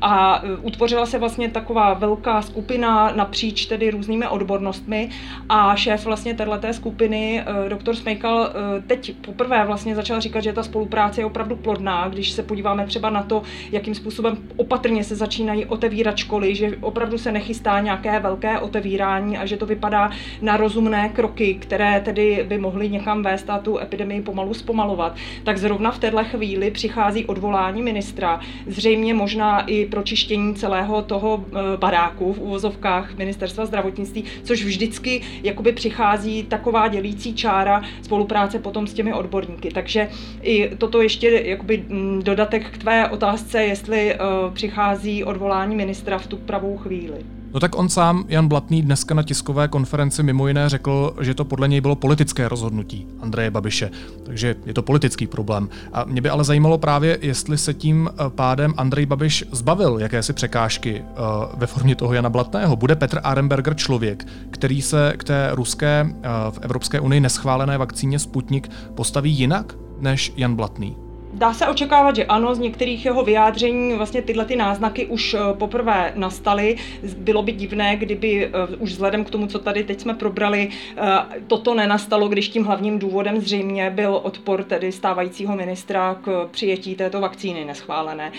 A 0.00 0.42
utvořila 0.62 1.06
se 1.06 1.18
vlastně 1.18 1.48
taková 1.48 1.94
velká 1.94 2.42
skupina 2.42 2.61
skupina 2.62 3.12
napříč 3.16 3.66
tedy 3.66 3.90
různými 3.90 4.26
odbornostmi 4.28 5.08
a 5.48 5.76
šéf 5.76 6.04
vlastně 6.04 6.34
této 6.34 6.72
skupiny, 6.72 7.40
eh, 7.40 7.68
doktor 7.68 7.96
Smejkal, 7.96 8.50
eh, 8.50 8.82
teď 8.86 9.14
poprvé 9.26 9.66
vlastně 9.66 9.94
začal 9.94 10.20
říkat, 10.20 10.40
že 10.40 10.52
ta 10.52 10.62
spolupráce 10.62 11.20
je 11.20 11.24
opravdu 11.24 11.56
plodná, 11.56 12.08
když 12.08 12.30
se 12.30 12.42
podíváme 12.42 12.86
třeba 12.86 13.10
na 13.10 13.22
to, 13.22 13.42
jakým 13.72 13.94
způsobem 13.94 14.38
opatrně 14.56 15.04
se 15.04 15.16
začínají 15.16 15.66
otevírat 15.66 16.16
školy, 16.16 16.54
že 16.54 16.76
opravdu 16.80 17.18
se 17.18 17.32
nechystá 17.32 17.80
nějaké 17.80 18.20
velké 18.20 18.58
otevírání 18.58 19.38
a 19.38 19.46
že 19.46 19.56
to 19.56 19.66
vypadá 19.66 20.10
na 20.42 20.56
rozumné 20.56 21.08
kroky, 21.08 21.54
které 21.54 22.00
tedy 22.00 22.44
by 22.48 22.58
mohly 22.58 22.88
někam 22.88 23.22
vést 23.22 23.50
a 23.50 23.58
tu 23.58 23.78
epidemii 23.78 24.22
pomalu 24.22 24.54
zpomalovat. 24.54 25.16
Tak 25.44 25.58
zrovna 25.58 25.90
v 25.90 25.98
této 25.98 26.24
chvíli 26.24 26.70
přichází 26.70 27.24
odvolání 27.24 27.82
ministra, 27.82 28.40
zřejmě 28.66 29.14
možná 29.14 29.60
i 29.60 29.86
pročištění 29.86 30.54
celého 30.54 31.02
toho 31.02 31.44
eh, 31.46 31.76
baráku 31.76 32.32
v 32.32 32.38
uvozovkách 32.52 33.16
ministerstva 33.16 33.66
zdravotnictví, 33.66 34.24
což 34.42 34.64
vždycky 34.64 35.22
jakoby 35.42 35.72
přichází 35.72 36.42
taková 36.42 36.88
dělící 36.88 37.34
čára 37.34 37.82
spolupráce 38.02 38.58
potom 38.58 38.86
s 38.86 38.94
těmi 38.94 39.12
odborníky. 39.14 39.70
Takže 39.70 40.08
i 40.42 40.76
toto 40.76 41.02
ještě 41.02 41.42
jakoby 41.44 41.84
mm, 41.88 42.22
dodatek 42.22 42.70
k 42.70 42.78
tvé 42.78 43.08
otázce, 43.08 43.62
jestli 43.62 44.14
uh, 44.14 44.54
přichází 44.54 45.24
odvolání 45.24 45.76
ministra 45.76 46.18
v 46.18 46.26
tu 46.26 46.36
pravou 46.36 46.76
chvíli. 46.76 47.41
No 47.54 47.60
tak 47.60 47.78
on 47.78 47.88
sám, 47.88 48.24
Jan 48.28 48.48
Blatný, 48.48 48.82
dneska 48.82 49.14
na 49.14 49.22
tiskové 49.22 49.68
konferenci 49.68 50.22
mimo 50.22 50.48
jiné 50.48 50.68
řekl, 50.68 51.16
že 51.20 51.34
to 51.34 51.44
podle 51.44 51.68
něj 51.68 51.80
bylo 51.80 51.96
politické 51.96 52.48
rozhodnutí 52.48 53.06
Andreje 53.20 53.50
Babiše. 53.50 53.90
Takže 54.24 54.56
je 54.66 54.74
to 54.74 54.82
politický 54.82 55.26
problém. 55.26 55.68
A 55.92 56.04
mě 56.04 56.20
by 56.20 56.28
ale 56.28 56.44
zajímalo 56.44 56.78
právě, 56.78 57.18
jestli 57.22 57.58
se 57.58 57.74
tím 57.74 58.10
eh, 58.12 58.30
pádem 58.30 58.74
Andrej 58.76 59.06
Babiš 59.06 59.44
zbavil 59.52 59.98
jakési 59.98 60.32
překážky 60.32 61.00
uh, 61.00 61.60
ve 61.60 61.66
formě 61.66 61.94
toho 61.94 62.14
Jana 62.14 62.30
Blatného. 62.30 62.76
Bude 62.76 62.96
Petr 62.96 63.20
Arenberger 63.24 63.76
člověk, 63.76 64.26
který 64.50 64.82
se 64.82 65.12
k 65.16 65.24
té 65.24 65.48
ruské 65.52 66.04
uh, 66.04 66.10
v 66.50 66.58
Evropské 66.62 67.00
unii 67.00 67.20
neschválené 67.20 67.78
vakcíně 67.78 68.18
Sputnik 68.18 68.70
postaví 68.94 69.32
jinak 69.32 69.74
než 70.00 70.32
Jan 70.36 70.56
Blatný? 70.56 70.96
Dá 71.34 71.54
se 71.54 71.66
očekávat, 71.66 72.16
že 72.16 72.24
ano, 72.24 72.54
z 72.54 72.58
některých 72.58 73.04
jeho 73.04 73.24
vyjádření 73.24 73.94
vlastně 73.94 74.22
tyhle 74.22 74.44
ty 74.44 74.56
náznaky 74.56 75.06
už 75.06 75.34
eh, 75.34 75.38
poprvé 75.52 76.12
nastaly. 76.16 76.76
Bylo 77.16 77.42
by 77.42 77.52
divné, 77.52 77.96
kdyby 77.96 78.46
eh, 78.46 78.76
už 78.78 78.90
vzhledem 78.90 79.24
k 79.24 79.30
tomu, 79.30 79.46
co 79.46 79.58
tady 79.58 79.84
teď 79.84 80.00
jsme 80.00 80.14
probrali, 80.14 80.68
eh, 80.96 81.02
toto 81.46 81.74
nenastalo, 81.74 82.28
když 82.28 82.48
tím 82.48 82.64
hlavním 82.64 82.98
důvodem 82.98 83.40
zřejmě 83.40 83.90
byl 83.90 84.20
odpor 84.22 84.64
tedy 84.64 84.92
stávajícího 84.92 85.56
ministra 85.56 86.14
k 86.14 86.48
přijetí 86.50 86.94
této 86.94 87.20
vakcíny 87.20 87.64
neschválené. 87.64 88.32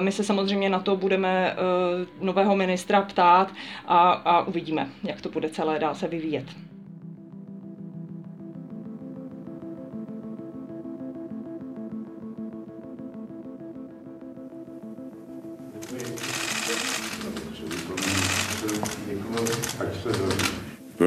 My 0.00 0.12
se 0.12 0.24
samozřejmě 0.24 0.70
na 0.70 0.80
to 0.80 0.96
budeme 0.96 1.56
nového 2.20 2.56
ministra 2.56 3.02
ptát 3.02 3.52
a, 3.86 4.10
a 4.10 4.46
uvidíme, 4.46 4.88
jak 5.04 5.20
to 5.20 5.28
bude 5.28 5.48
celé 5.48 5.78
dál 5.78 5.94
se 5.94 6.08
vyvíjet. 6.08 6.44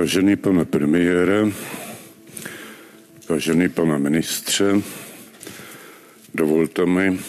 Vážený 0.08 0.36
pane 0.36 0.66
premiére, 0.66 1.52
vážený 3.30 3.70
pane 3.70 4.00
ministře, 4.00 4.74
dovolte 6.34 6.86
mi, 6.86 7.20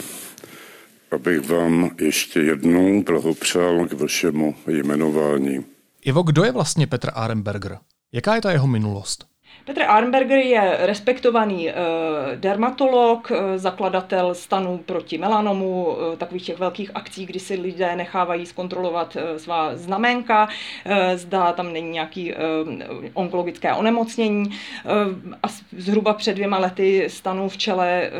abych 1.10 1.48
vám 1.48 1.90
ještě 2.00 2.40
jednou 2.40 3.02
blahopřál 3.02 3.86
k 3.86 3.92
vašemu 3.92 4.54
jmenování. 4.66 5.64
Ivo, 6.04 6.22
kdo 6.22 6.44
je 6.44 6.52
vlastně 6.52 6.86
Petr 6.86 7.10
Arenberger? 7.14 7.78
Jaká 8.12 8.34
je 8.34 8.40
ta 8.40 8.52
jeho 8.52 8.66
minulost? 8.66 9.26
Petr 9.68 9.82
Arnberger 9.82 10.38
je 10.38 10.76
respektovaný 10.78 11.68
uh, 11.68 11.74
dermatolog, 12.34 13.30
uh, 13.30 13.36
zakladatel 13.56 14.34
stanu 14.34 14.78
proti 14.86 15.18
melanomu, 15.18 15.84
uh, 15.84 16.16
takových 16.16 16.42
těch 16.42 16.58
velkých 16.58 16.90
akcí, 16.94 17.26
kdy 17.26 17.40
si 17.40 17.54
lidé 17.54 17.96
nechávají 17.96 18.46
zkontrolovat 18.46 19.16
svá 19.36 19.76
znamenka, 19.76 20.48
zda 21.14 21.52
tam 21.52 21.72
není 21.72 21.90
nějaký 21.90 22.34
onkologické 23.14 23.72
onemocnění. 23.74 24.50
A 25.42 25.46
zhruba 25.76 26.14
před 26.14 26.34
dvěma 26.34 26.58
lety 26.58 27.04
stanu 27.08 27.48
v 27.48 27.56
čele 27.56 28.10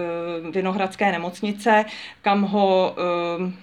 Vinohradské 0.51 1.13
nemocnice, 1.13 1.85
kam 2.23 2.43
ho 2.43 2.97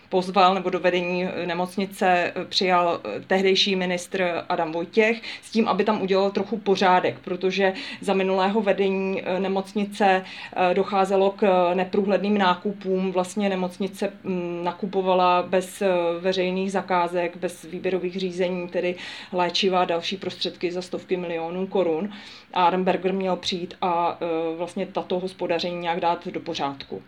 pozval 0.10 0.54
nebo 0.54 0.70
do 0.70 0.80
vedení 0.80 1.28
nemocnice 1.46 2.34
přijal 2.50 3.02
tehdejší 3.28 3.76
ministr 3.76 4.44
Adam 4.50 4.72
Vojtěch 4.72 5.22
s 5.42 5.52
tím, 5.52 5.68
aby 5.68 5.84
tam 5.84 6.02
udělal 6.02 6.32
trochu 6.32 6.58
pořádek, 6.58 7.16
protože 7.24 7.74
za 8.02 8.14
minulého 8.14 8.62
vedení 8.62 9.22
eh, 9.24 9.40
nemocnice 9.40 10.06
eh, 10.26 10.74
docházelo 10.74 11.32
k 11.32 11.44
eh, 11.44 11.76
neprůhledným 11.76 12.38
nákupům. 12.38 13.12
Vlastně 13.12 13.50
nemocnice 13.50 14.14
mm, 14.24 14.62
nakupovala 14.64 15.44
bez 15.44 15.84
veřejných 16.20 16.72
zakázek, 16.72 17.38
bez 17.38 17.64
výběrových 17.64 18.20
řízení, 18.20 18.68
tedy 18.68 18.96
léčiva 19.34 19.82
a 19.82 19.86
další 19.86 20.18
prostředky 20.18 20.72
za 20.72 20.82
stovky 20.82 21.18
milionů 21.18 21.68
korun. 21.68 22.10
A 22.54 22.66
Armberger 22.66 23.14
měl 23.14 23.36
přijít 23.36 23.74
a 23.82 24.18
vlastně 24.58 24.86
tato 24.86 25.20
hospodaření 25.20 25.78
nějak 25.78 26.00
dát 26.00 26.28
do 26.28 26.40
pořádku. 26.40 27.02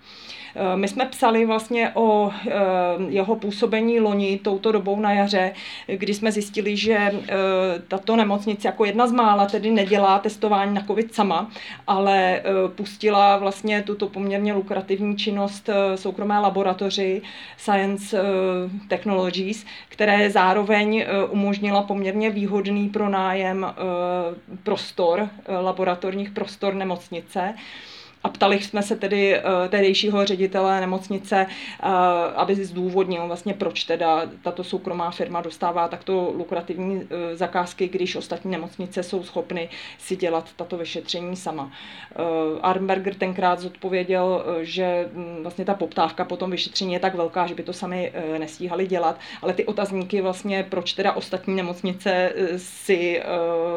My 0.76 0.88
jsme 0.88 1.06
psali 1.06 1.46
vlastně 1.46 1.92
o 1.94 2.32
jeho 3.10 3.36
působení 3.36 4.00
loni 4.00 4.40
touto 4.44 4.72
dobou 4.72 5.00
na 5.00 5.12
jaře, 5.12 5.54
kdy 5.88 6.14
jsme 6.14 6.32
zjistili, 6.32 6.78
že 6.78 7.12
tato 7.88 8.16
nemocnice 8.16 8.68
jako 8.68 8.86
jedna 8.86 9.08
z 9.08 9.12
mála 9.12 9.46
tedy 9.46 9.72
nedělá 9.72 10.20
testování 10.20 10.57
na 10.66 10.82
COVID 10.82 11.16
sama, 11.16 11.52
ale 11.88 12.42
pustila 12.76 13.38
vlastně 13.38 13.84
tuto 13.84 14.08
poměrně 14.08 14.54
lukrativní 14.54 15.18
činnost 15.18 15.70
soukromé 15.96 16.40
laboratoři 16.40 17.22
Science 17.58 18.18
Technologies, 18.88 19.66
které 19.90 20.30
zároveň 20.30 21.06
umožnila 21.30 21.82
poměrně 21.84 22.30
výhodný 22.30 22.90
pronájem 22.90 23.74
prostor, 24.64 25.30
laboratorních 25.62 26.32
prostor 26.32 26.74
nemocnice. 26.74 27.54
A 28.28 28.30
ptali 28.30 28.62
jsme 28.62 28.84
se 28.84 28.96
tedy 28.96 29.40
uh, 29.40 29.44
tehdejšího 29.70 30.26
ředitele 30.26 30.82
nemocnice, 30.82 31.46
uh, 31.46 31.90
aby 32.36 32.56
zdůvodnil 32.56 33.28
vlastně, 33.28 33.54
proč 33.54 33.84
teda 33.84 34.22
tato 34.42 34.64
soukromá 34.64 35.12
firma 35.12 35.42
dostává 35.42 35.88
takto 35.88 36.34
lukrativní 36.38 36.96
uh, 36.96 37.04
zakázky, 37.34 37.88
když 37.88 38.16
ostatní 38.16 38.52
nemocnice 38.52 39.04
jsou 39.04 39.24
schopny 39.24 39.70
si 39.98 40.16
dělat 40.16 40.50
tato 40.56 40.78
vyšetření 40.78 41.36
sama. 41.36 41.64
Uh, 41.64 41.72
Armberger 42.62 43.16
tenkrát 43.16 43.60
zodpověděl, 43.60 44.44
uh, 44.48 44.62
že 44.62 45.10
um, 45.14 45.38
vlastně 45.42 45.66
ta 45.66 45.74
poptávka 45.74 46.26
po 46.26 46.38
tom 46.38 46.52
vyšetření 46.52 46.94
je 46.94 47.00
tak 47.00 47.16
velká, 47.16 47.48
že 47.48 47.56
by 47.56 47.64
to 47.64 47.74
sami 47.74 48.12
uh, 48.32 48.40
nestíhali 48.40 48.88
dělat, 48.88 49.20
ale 49.42 49.54
ty 49.54 49.66
otazníky 49.66 50.22
vlastně, 50.22 50.66
proč 50.70 50.94
teda 50.94 51.14
ostatní 51.14 51.56
nemocnice 51.56 52.34
uh, 52.36 52.48
si 52.58 53.22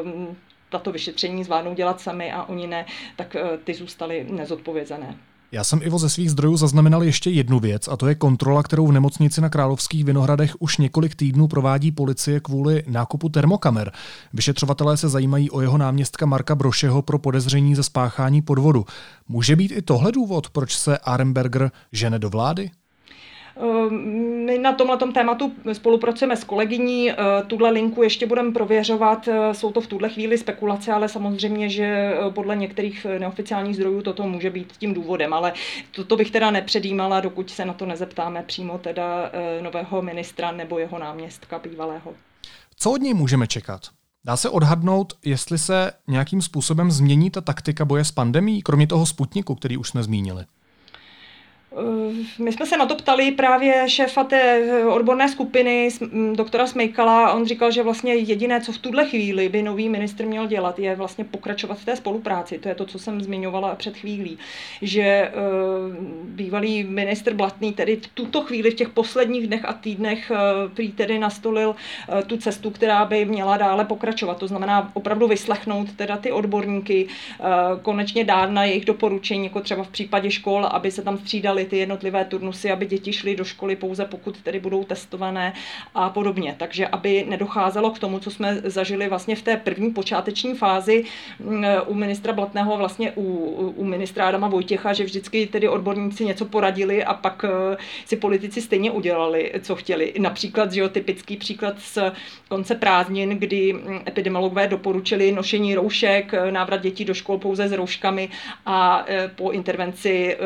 uh, 0.05 0.35
tato 0.71 0.93
vyšetření 0.93 1.45
zvládnou 1.45 1.75
dělat 1.75 2.01
sami 2.01 2.33
a 2.33 2.43
oni 2.43 2.67
ne, 2.67 2.87
tak 3.17 3.37
eh, 3.37 3.59
ty 3.65 3.75
zůstaly 3.75 4.27
nezodpovězené. 4.31 5.17
Já 5.53 5.65
jsem 5.65 5.81
Ivo 5.83 5.99
ze 5.99 6.11
svých 6.11 6.31
zdrojů 6.31 6.57
zaznamenal 6.57 7.03
ještě 7.03 7.31
jednu 7.31 7.61
věc, 7.61 7.89
a 7.89 7.97
to 7.97 8.07
je 8.07 8.15
kontrola, 8.15 8.63
kterou 8.63 8.87
v 8.87 8.93
nemocnici 8.93 9.41
na 9.41 9.49
Královských 9.49 10.05
Vinohradech 10.05 10.57
už 10.59 10.79
několik 10.79 11.15
týdnů 11.15 11.49
provádí 11.49 11.93
policie 11.93 12.41
kvůli 12.41 12.83
nákupu 12.87 13.29
termokamer. 13.29 13.93
Vyšetřovatelé 14.33 14.97
se 14.97 15.09
zajímají 15.09 15.51
o 15.51 15.61
jeho 15.61 15.79
náměstka 15.79 16.27
Marka 16.27 16.55
Brošeho 16.55 17.03
pro 17.03 17.19
podezření 17.19 17.75
ze 17.75 17.83
spáchání 17.83 18.43
podvodu. 18.43 18.85
Může 19.29 19.57
být 19.57 19.73
i 19.73 19.83
tohle 19.83 20.13
důvod, 20.13 20.51
proč 20.51 20.77
se 20.77 20.99
Aremberger 20.99 21.71
žene 21.93 22.19
do 22.19 22.31
vlády? 22.31 22.71
My 24.45 24.59
na 24.59 24.73
tomhle 24.73 24.99
tématu 25.15 25.53
spolupracujeme 25.73 26.37
s 26.37 26.45
kolegyní, 26.45 27.13
tuhle 27.47 27.71
linku 27.71 28.03
ještě 28.03 28.27
budeme 28.27 28.53
prověřovat, 28.53 29.29
jsou 29.53 29.73
to 29.73 29.81
v 29.81 29.87
tuhle 29.87 30.09
chvíli 30.09 30.39
spekulace, 30.39 30.93
ale 30.93 31.09
samozřejmě, 31.09 31.69
že 31.69 32.15
podle 32.31 32.57
některých 32.57 33.07
neoficiálních 33.19 33.77
zdrojů 33.77 34.03
toto 34.03 34.23
může 34.23 34.51
být 34.51 34.73
tím 34.79 34.95
důvodem, 34.95 35.33
ale 35.33 35.53
toto 35.91 36.17
bych 36.17 36.31
teda 36.31 36.51
nepředjímala, 36.51 37.21
dokud 37.21 37.51
se 37.51 37.65
na 37.65 37.73
to 37.73 37.87
nezeptáme 37.87 38.43
přímo 38.43 38.79
teda 38.79 39.31
nového 39.61 40.03
ministra 40.03 40.53
nebo 40.53 40.79
jeho 40.79 40.99
náměstka 40.99 41.59
bývalého. 41.59 42.15
Co 42.77 42.93
od 42.93 43.01
něj 43.01 43.15
můžeme 43.15 43.47
čekat? 43.47 43.81
Dá 44.25 44.37
se 44.37 44.49
odhadnout, 44.49 45.13
jestli 45.25 45.59
se 45.59 45.93
nějakým 46.09 46.43
způsobem 46.43 46.91
změní 46.91 47.31
ta 47.31 47.41
taktika 47.41 47.85
boje 47.85 48.05
s 48.05 48.13
pandemí, 48.13 48.63
kromě 48.63 48.87
toho 48.87 49.07
Sputniku, 49.07 49.55
který 49.55 49.77
už 49.77 49.89
jsme 49.89 50.03
zmínili? 50.03 50.45
Eh, 51.79 52.43
my 52.43 52.53
jsme 52.53 52.67
se 52.67 52.77
na 52.77 52.87
to 52.87 52.95
ptali 52.95 53.31
právě 53.31 53.85
šéfa 53.89 54.25
té 54.25 54.43
eh, 54.43 54.85
odborné 54.85 55.29
skupiny, 55.29 55.89
doktora 56.35 56.67
Smejkala, 56.67 57.33
on 57.33 57.47
říkal, 57.47 57.71
že 57.71 57.83
vlastně 57.83 58.15
jediné, 58.15 58.61
co 58.61 58.73
v 58.73 58.79
tuhle 58.79 59.07
chvíli 59.07 59.49
by 59.49 59.63
nový 59.63 59.89
ministr 59.89 60.27
měl 60.27 60.47
dělat, 60.47 60.79
je 60.79 60.97
vlastně 60.97 61.25
pokračovat 61.25 61.79
v 61.79 61.85
té 61.85 61.97
spolupráci. 61.97 62.59
To 62.59 62.69
je 62.69 62.75
to, 62.75 62.85
co 62.85 62.99
jsem 62.99 63.23
zmiňovala 63.23 63.75
před 63.75 63.97
chvílí. 63.97 64.39
Že 64.83 65.33
uh, 65.33 66.05
bývalý 66.25 66.85
ministr 66.85 67.35
Blatný 67.35 67.73
tedy 67.73 67.97
v 67.97 68.09
tuto 68.15 68.41
chvíli, 68.41 68.71
v 68.71 68.75
těch 68.75 68.89
posledních 68.89 69.47
dnech 69.47 69.65
a 69.65 69.73
týdnech, 69.73 70.33
prý 70.75 70.93
tedy 70.93 71.19
nastolil 71.19 71.77
tu 72.27 72.37
cestu, 72.37 72.71
která 72.71 73.05
by 73.05 73.25
měla 73.25 73.57
dále 73.57 73.85
pokračovat. 73.85 74.39
To 74.39 74.47
znamená 74.47 74.91
opravdu 74.95 75.29
vyslechnout 75.29 75.93
teda 75.97 76.17
ty 76.17 76.33
odborníky, 76.33 77.07
konečně 77.83 78.25
dát 78.25 78.51
na 78.51 78.65
jejich 78.65 78.85
doporučení, 78.85 79.45
jako 79.45 79.61
třeba 79.61 79.85
v 79.85 79.89
případě 79.89 80.31
škol, 80.31 80.67
aby 80.67 80.91
se 80.91 81.03
tam 81.03 81.19
střídali 81.19 81.60
ty 81.65 81.79
jednotlivé 81.79 82.25
turnusy, 82.25 82.71
aby 82.71 82.87
děti 82.87 83.13
šly 83.13 83.37
do 83.37 83.45
školy 83.45 83.77
pouze 83.77 84.05
pokud 84.05 84.41
tedy 84.41 84.61
budou 84.61 84.85
testované 84.85 85.53
a 85.95 86.11
podobně. 86.11 86.55
Takže 86.59 86.87
aby 86.87 87.27
nedocházelo 87.29 87.91
k 87.91 87.99
tomu, 87.99 88.19
co 88.19 88.31
jsme 88.31 88.61
zažili 88.65 89.09
vlastně 89.09 89.37
v 89.37 89.43
té 89.43 89.57
první 89.57 89.91
počáteční 89.91 90.55
fázi 90.55 91.05
mm, 91.39 91.65
u 91.87 91.95
ministra 91.95 92.33
Blatného, 92.33 92.77
vlastně 92.77 93.13
u, 93.17 93.23
u 93.77 93.85
ministra 93.85 94.29
Adama 94.29 94.49
Vojtěcha, 94.49 94.93
že 94.93 95.05
vždycky 95.05 95.47
tedy 95.47 95.69
odborníci 95.69 96.25
něco 96.25 96.45
poradili 96.45 97.05
a 97.05 97.15
pak 97.15 97.45
eh, 97.45 97.77
si 98.05 98.17
politici 98.17 98.61
stejně 98.61 98.91
udělali, 98.91 99.53
co 99.63 99.77
chtěli. 99.77 100.15
Například, 100.19 100.73
že 100.73 100.81
jo, 100.81 100.89
typický 100.89 101.37
příklad 101.37 101.75
z 101.79 101.99
konce 102.49 102.75
prázdnin, 102.75 103.31
kdy 103.31 103.73
mm, 103.73 104.01
epidemiologové 104.09 104.69
doporučili 104.69 105.33
nošení 105.33 105.75
roušek, 105.75 106.35
návrat 106.51 106.83
dětí 106.83 107.05
do 107.05 107.15
škol 107.15 107.39
pouze 107.39 107.69
s 107.69 107.73
rouškami 107.73 108.29
a 108.67 109.05
eh, 109.07 109.31
po 109.35 109.51
intervenci 109.51 110.37
eh, 110.37 110.39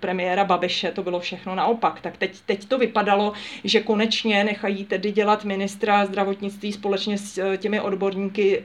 premiéra 0.00 0.44
Babiše 0.52 0.92
to 0.92 1.02
bylo 1.02 1.20
všechno 1.20 1.54
naopak. 1.54 2.00
Tak 2.00 2.16
teď, 2.16 2.40
teď 2.46 2.64
to 2.64 2.78
vypadalo, 2.78 3.32
že 3.64 3.80
konečně 3.80 4.44
nechají 4.44 4.84
tedy 4.84 5.12
dělat 5.12 5.44
ministra 5.44 6.06
zdravotnictví 6.06 6.72
společně 6.72 7.18
s 7.18 7.38
eh, 7.38 7.56
těmi 7.56 7.80
odborníky 7.80 8.58
eh, 8.58 8.62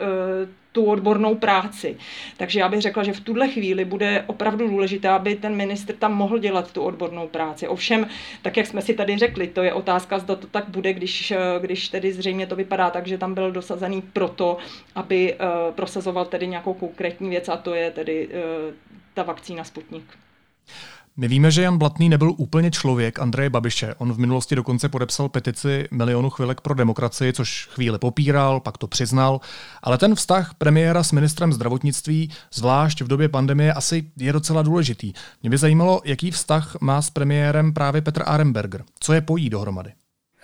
tu 0.72 0.86
odbornou 0.86 1.36
práci. 1.36 1.98
Takže 2.38 2.60
já 2.60 2.70
bych 2.70 2.82
řekla, 2.82 3.04
že 3.04 3.14
v 3.14 3.20
tuhle 3.20 3.48
chvíli 3.48 3.86
bude 3.86 4.24
opravdu 4.28 4.68
důležité, 4.68 5.10
aby 5.10 5.36
ten 5.36 5.56
ministr 5.56 5.94
tam 5.94 6.14
mohl 6.14 6.40
dělat 6.40 6.72
tu 6.72 6.82
odbornou 6.82 7.28
práci. 7.28 7.68
Ovšem, 7.68 8.08
tak 8.42 8.58
jak 8.58 8.68
jsme 8.68 8.82
si 8.82 8.94
tady 8.94 9.18
řekli, 9.18 9.48
to 9.48 9.64
je 9.64 9.74
otázka, 9.74 10.20
zda 10.20 10.36
to 10.36 10.48
tak 10.48 10.70
bude, 10.70 10.94
když, 10.94 11.32
eh, 11.32 11.38
když 11.62 11.90
tedy 11.90 12.14
zřejmě 12.14 12.48
to 12.48 12.56
vypadá 12.56 12.90
tak, 12.90 13.08
že 13.08 13.18
tam 13.18 13.34
byl 13.34 13.52
dosazený 13.52 14.02
proto, 14.02 14.58
aby 14.96 15.36
prosazoval 15.76 16.26
tedy 16.26 16.48
nějakou 16.48 16.74
konkrétní 16.74 17.30
věc 17.30 17.50
a 17.50 17.58
to 17.58 17.76
je 17.76 17.92
tedy 17.92 18.30
ta 19.14 19.24
vakcína 19.24 19.64
Sputnik. 19.64 20.04
My 21.20 21.28
víme, 21.28 21.52
že 21.52 21.62
Jan 21.62 21.78
Blatný 21.78 22.10
nebyl 22.10 22.34
úplně 22.38 22.72
člověk 22.72 23.20
Andreje 23.20 23.50
Babiše. 23.50 23.94
On 23.98 24.14
v 24.14 24.20
minulosti 24.20 24.56
dokonce 24.56 24.90
podepsal 24.90 25.30
petici 25.30 25.88
milionu 25.92 26.30
chvilek 26.30 26.62
pro 26.62 26.74
demokracii, 26.74 27.34
což 27.34 27.70
chvíli 27.72 28.00
popíral, 28.00 28.60
pak 28.60 28.78
to 28.78 28.88
přiznal. 28.88 29.42
Ale 29.84 29.98
ten 29.98 30.16
vztah 30.16 30.54
premiéra 30.54 31.04
s 31.04 31.12
ministrem 31.12 31.54
zdravotnictví, 31.54 32.32
zvlášť 32.54 33.02
v 33.02 33.08
době 33.08 33.30
pandemie, 33.30 33.74
asi 33.74 34.12
je 34.18 34.34
docela 34.34 34.62
důležitý. 34.62 35.14
Mě 35.42 35.50
by 35.50 35.58
zajímalo, 35.58 36.02
jaký 36.06 36.32
vztah 36.32 36.76
má 36.82 37.02
s 37.02 37.10
premiérem 37.10 37.74
právě 37.74 38.02
Petr 38.02 38.24
Aremberger. 38.26 38.84
Co 39.00 39.14
je 39.14 39.22
pojí 39.22 39.50
dohromady? 39.50 39.92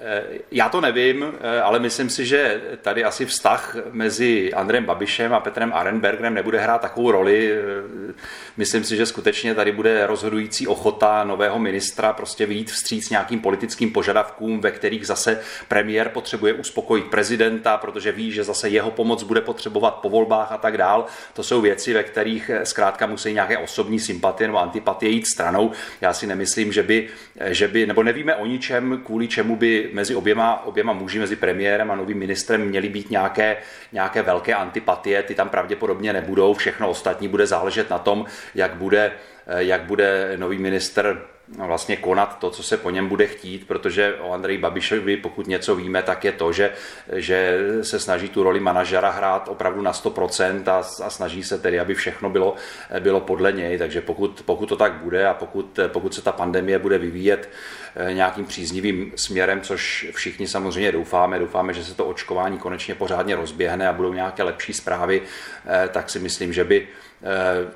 Eh, 0.05 0.23
já 0.51 0.69
to 0.69 0.81
nevím, 0.81 1.25
eh, 1.41 1.61
ale 1.61 1.79
myslím 1.79 2.09
si, 2.09 2.25
že 2.25 2.61
tady 2.81 3.03
asi 3.03 3.25
vztah 3.25 3.75
mezi 3.91 4.53
Andrem 4.53 4.85
Babišem 4.85 5.33
a 5.33 5.39
Petrem 5.39 5.73
Arenbergerem 5.73 6.33
nebude 6.33 6.59
hrát 6.59 6.81
takovou 6.81 7.11
roli. 7.11 7.51
Eh, 7.51 8.13
myslím 8.57 8.83
si, 8.83 8.95
že 8.95 9.05
skutečně 9.05 9.55
tady 9.55 9.71
bude 9.71 10.07
rozhodující 10.07 10.67
ochota 10.67 11.23
nového 11.23 11.59
ministra 11.59 12.13
prostě 12.13 12.45
vyjít 12.45 12.71
vstříc 12.71 13.09
nějakým 13.09 13.39
politickým 13.39 13.91
požadavkům, 13.91 14.61
ve 14.61 14.71
kterých 14.71 15.07
zase 15.07 15.39
premiér 15.67 16.09
potřebuje 16.09 16.53
uspokojit 16.53 17.05
prezidenta, 17.05 17.77
protože 17.77 18.11
ví, 18.11 18.31
že 18.31 18.43
zase 18.43 18.69
jeho 18.69 18.91
pomoc 18.91 19.23
bude 19.23 19.41
potřebovat 19.41 19.91
po 19.91 20.09
volbách 20.09 20.51
a 20.51 20.57
tak 20.57 20.77
dál. 20.77 21.05
To 21.33 21.43
jsou 21.43 21.61
věci, 21.61 21.93
ve 21.93 22.03
kterých 22.03 22.51
zkrátka 22.63 23.07
musí 23.07 23.33
nějaké 23.33 23.57
osobní 23.57 23.99
sympatie 23.99 24.47
nebo 24.47 24.59
antipatie 24.59 25.11
jít 25.11 25.27
stranou. 25.27 25.71
Já 26.01 26.13
si 26.13 26.27
nemyslím, 26.27 26.73
že 26.73 26.83
by, 26.83 27.07
že 27.45 27.67
by 27.67 27.85
nebo 27.85 28.03
nevíme 28.03 28.35
o 28.35 28.45
ničem, 28.45 29.01
kvůli 29.05 29.27
čemu 29.27 29.55
by 29.55 29.92
mezi 29.93 30.15
oběma, 30.15 30.65
oběma 30.65 30.93
muži, 30.93 31.19
mezi 31.19 31.35
premiérem 31.35 31.91
a 31.91 31.95
novým 31.95 32.17
ministrem 32.17 32.61
měly 32.61 32.89
být 32.89 33.09
nějaké, 33.09 33.57
nějaké 33.91 34.21
velké 34.21 34.53
antipatie, 34.53 35.23
ty 35.23 35.35
tam 35.35 35.49
pravděpodobně 35.49 36.13
nebudou, 36.13 36.53
všechno 36.53 36.89
ostatní 36.89 37.27
bude 37.27 37.47
záležet 37.47 37.89
na 37.89 37.99
tom, 37.99 38.25
jak 38.55 38.75
bude, 38.75 39.11
jak 39.47 39.81
bude 39.81 40.33
nový 40.37 40.57
ministr 40.57 41.32
vlastně 41.57 41.95
konat 41.95 42.39
to, 42.39 42.49
co 42.49 42.63
se 42.63 42.77
po 42.77 42.89
něm 42.89 43.07
bude 43.07 43.27
chtít, 43.27 43.67
protože 43.67 44.15
o 44.15 44.33
Andreji 44.33 44.57
Babišovi, 44.57 45.17
pokud 45.17 45.47
něco 45.47 45.75
víme, 45.75 46.03
tak 46.03 46.23
je 46.23 46.31
to, 46.31 46.53
že, 46.53 46.71
že 47.13 47.59
se 47.81 47.99
snaží 47.99 48.29
tu 48.29 48.43
roli 48.43 48.59
manažera 48.59 49.09
hrát 49.11 49.47
opravdu 49.47 49.81
na 49.81 49.91
100% 49.91 50.71
a, 50.71 51.05
a 51.05 51.09
snaží 51.09 51.43
se 51.43 51.59
tedy, 51.59 51.79
aby 51.79 51.95
všechno 51.95 52.29
bylo, 52.29 52.55
bylo 52.99 53.19
podle 53.21 53.51
něj, 53.51 53.77
takže 53.77 54.01
pokud, 54.01 54.43
pokud 54.45 54.65
to 54.65 54.75
tak 54.75 54.93
bude 54.93 55.27
a 55.27 55.33
pokud, 55.33 55.79
pokud 55.87 56.13
se 56.13 56.21
ta 56.21 56.31
pandemie 56.31 56.79
bude 56.79 56.97
vyvíjet 56.97 57.49
eh, 57.95 58.13
nějakým 58.13 58.45
příznivým 58.45 59.11
směrem, 59.15 59.61
což 59.61 60.07
všichni 60.13 60.47
samozřejmě 60.47 60.91
doufáme, 60.91 61.39
doufáme, 61.39 61.73
že 61.73 61.83
se 61.83 61.95
to 61.95 62.05
očkování 62.05 62.57
konečně 62.57 62.95
pořádně 62.95 63.35
rozběhne 63.35 63.87
a 63.87 63.93
budou 63.93 64.13
nějaké 64.13 64.43
lepší 64.43 64.73
zprávy, 64.73 65.21
eh, 65.65 65.89
tak 65.91 66.09
si 66.09 66.19
myslím, 66.19 66.53
že 66.53 66.63
by 66.63 66.87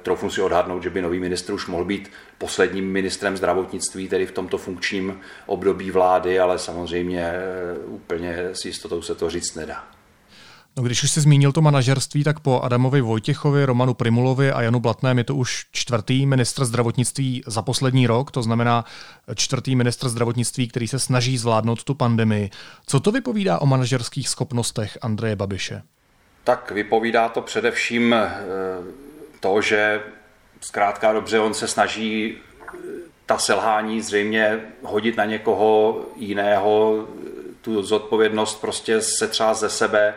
troufnu 0.04 0.30
si 0.30 0.42
odhadnout, 0.42 0.84
že 0.84 0.90
by 0.90 1.02
nový 1.02 1.20
ministr 1.20 1.54
už 1.54 1.68
mohl 1.68 1.86
být 1.86 2.12
posledním 2.38 2.92
ministrem 2.92 3.38
zdravotnictví, 3.38 4.08
tedy 4.08 4.26
v 4.26 4.32
tomto 4.32 4.58
funkčním 4.58 5.20
období 5.46 5.92
vlády, 5.92 6.40
ale 6.40 6.60
samozřejmě 6.60 7.22
eh, 7.22 7.78
úplně 7.86 8.38
s 8.54 8.66
jistotou 8.66 9.02
se 9.02 9.16
to 9.16 9.30
říct 9.30 9.56
nedá. 9.56 9.84
No, 10.78 10.84
když 10.84 11.04
už 11.04 11.12
jsi 11.12 11.22
zmínil 11.22 11.52
to 11.52 11.62
manažerství, 11.62 12.24
tak 12.24 12.40
po 12.40 12.62
Adamovi 12.62 13.02
Vojtěchovi, 13.02 13.66
Romanu 13.66 13.94
Primulovi 13.94 14.52
a 14.52 14.62
Janu 14.62 14.80
Blatném 14.80 15.18
je 15.18 15.24
to 15.24 15.36
už 15.36 15.66
čtvrtý 15.72 16.26
ministr 16.26 16.66
zdravotnictví 16.66 17.44
za 17.48 17.62
poslední 17.62 18.08
rok, 18.08 18.32
to 18.32 18.44
znamená 18.44 18.86
čtvrtý 19.36 19.76
ministr 19.76 20.10
zdravotnictví, 20.10 20.68
který 20.68 20.88
se 20.88 21.00
snaží 21.00 21.38
zvládnout 21.38 21.84
tu 21.84 21.94
pandemii. 21.94 22.50
Co 22.86 23.00
to 23.00 23.12
vypovídá 23.12 23.60
o 23.60 23.66
manažerských 23.66 24.30
schopnostech 24.30 24.98
Andreje 25.02 25.36
Babiše? 25.36 25.82
Tak 26.44 26.72
vypovídá 26.72 27.30
to 27.30 27.42
především 27.42 28.14
eh, 28.14 28.32
to, 29.40 29.62
že 29.62 30.02
zkrátka 30.62 31.14
dobře 31.14 31.40
on 31.40 31.54
se 31.54 31.68
snaží 31.68 32.38
ta 33.26 33.38
selhání 33.38 34.02
zřejmě 34.02 34.60
hodit 34.84 35.18
na 35.18 35.26
někoho 35.26 36.02
jiného, 36.16 37.08
tu 37.62 37.84
zodpovědnost 37.84 38.62
prostě 38.62 39.02
se 39.02 39.28
třeba 39.28 39.54
ze 39.54 39.70
sebe 39.70 40.16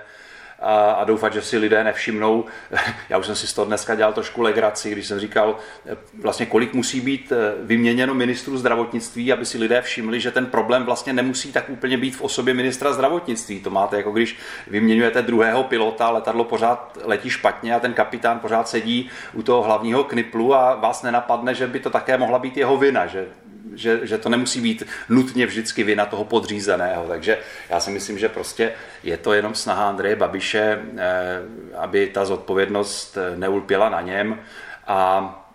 a, 0.61 0.91
a 0.93 1.05
doufat, 1.05 1.33
že 1.33 1.43
si 1.43 1.59
lidé 1.59 1.85
nevšimnou. 1.85 2.45
Já 3.09 3.19
už 3.19 3.27
jsem 3.27 3.37
si 3.37 3.47
z 3.47 3.53
toho 3.53 3.65
dneska 3.65 3.95
dělal 3.95 4.13
trošku 4.13 4.43
legraci, 4.43 4.91
když 4.91 5.07
jsem 5.07 5.21
říkal, 5.21 5.57
eh, 5.87 5.97
vlastně 6.15 6.47
kolik 6.47 6.75
musí 6.75 7.01
být 7.01 7.33
eh, 7.33 7.55
vyměněno 7.63 8.15
ministru 8.15 8.59
zdravotnictví, 8.59 9.33
aby 9.33 9.47
si 9.47 9.59
lidé 9.59 9.83
všimli, 9.83 10.21
že 10.21 10.31
ten 10.31 10.47
problém 10.47 10.85
vlastně 10.85 11.13
nemusí 11.13 11.53
tak 11.53 11.71
úplně 11.71 11.99
být 11.99 12.17
v 12.17 12.21
osobě 12.21 12.55
ministra 12.55 12.93
zdravotnictví. 12.93 13.61
To 13.61 13.71
máte 13.71 13.97
jako 13.97 14.11
když 14.11 14.39
vyměňujete 14.67 15.23
druhého 15.23 15.65
pilota, 15.65 16.11
letadlo 16.11 16.45
pořád 16.45 16.99
letí 17.05 17.31
špatně 17.31 17.75
a 17.75 17.81
ten 17.81 17.93
kapitán 17.93 18.39
pořád 18.39 18.69
sedí 18.69 19.11
u 19.33 19.43
toho 19.43 19.63
hlavního 19.63 20.05
kniplu 20.05 20.55
a 20.55 20.75
vás 20.75 21.03
nenapadne, 21.03 21.55
že 21.55 21.67
by 21.67 21.81
to 21.81 21.91
také 21.91 22.19
mohla 22.19 22.39
být 22.39 22.57
jeho 22.57 22.77
vina, 22.77 23.07
že 23.07 23.27
že, 23.75 24.01
že 24.03 24.19
to 24.19 24.29
nemusí 24.29 24.61
být 24.61 24.83
nutně 25.09 25.47
vždycky 25.47 25.85
vina 25.85 26.07
toho 26.07 26.25
podřízeného. 26.25 27.05
Takže 27.09 27.39
já 27.69 27.81
si 27.81 27.91
myslím, 27.91 28.19
že 28.19 28.29
prostě 28.29 28.73
je 29.03 29.17
to 29.17 29.33
jenom 29.33 29.55
snaha 29.55 29.89
Andreje 29.89 30.17
Babiše, 30.17 30.83
eh, 30.97 31.43
aby 31.79 32.07
ta 32.07 32.25
zodpovědnost 32.25 33.17
eh, 33.17 33.37
neulpěla 33.37 33.89
na 33.89 34.01
něm 34.01 34.39
a, 34.87 34.97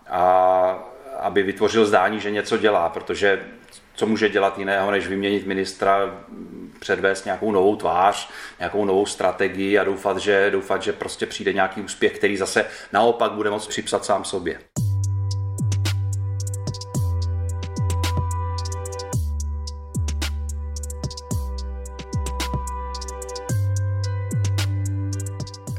a 0.10 0.22
aby 1.20 1.44
vytvořil 1.44 1.86
zdání, 1.86 2.20
že 2.20 2.32
něco 2.32 2.58
dělá, 2.58 2.90
protože 2.90 3.40
co 3.96 4.06
může 4.06 4.30
dělat 4.30 4.60
jiného, 4.60 4.92
než 4.92 5.08
vyměnit 5.08 5.46
ministra, 5.46 6.00
předvést 6.80 7.26
nějakou 7.26 7.52
novou 7.52 7.76
tvář, 7.76 8.30
nějakou 8.60 8.86
novou 8.86 9.06
strategii 9.06 9.80
a 9.80 9.84
doufat, 9.84 10.18
že, 10.18 10.52
doufat, 10.52 10.82
že 10.82 10.94
prostě 10.94 11.26
přijde 11.26 11.54
nějaký 11.54 11.82
úspěch, 11.82 12.18
který 12.18 12.38
zase 12.38 12.66
naopak 12.94 13.32
bude 13.32 13.50
moct 13.50 13.68
připsat 13.68 14.06
sám 14.06 14.24
sobě. 14.24 14.60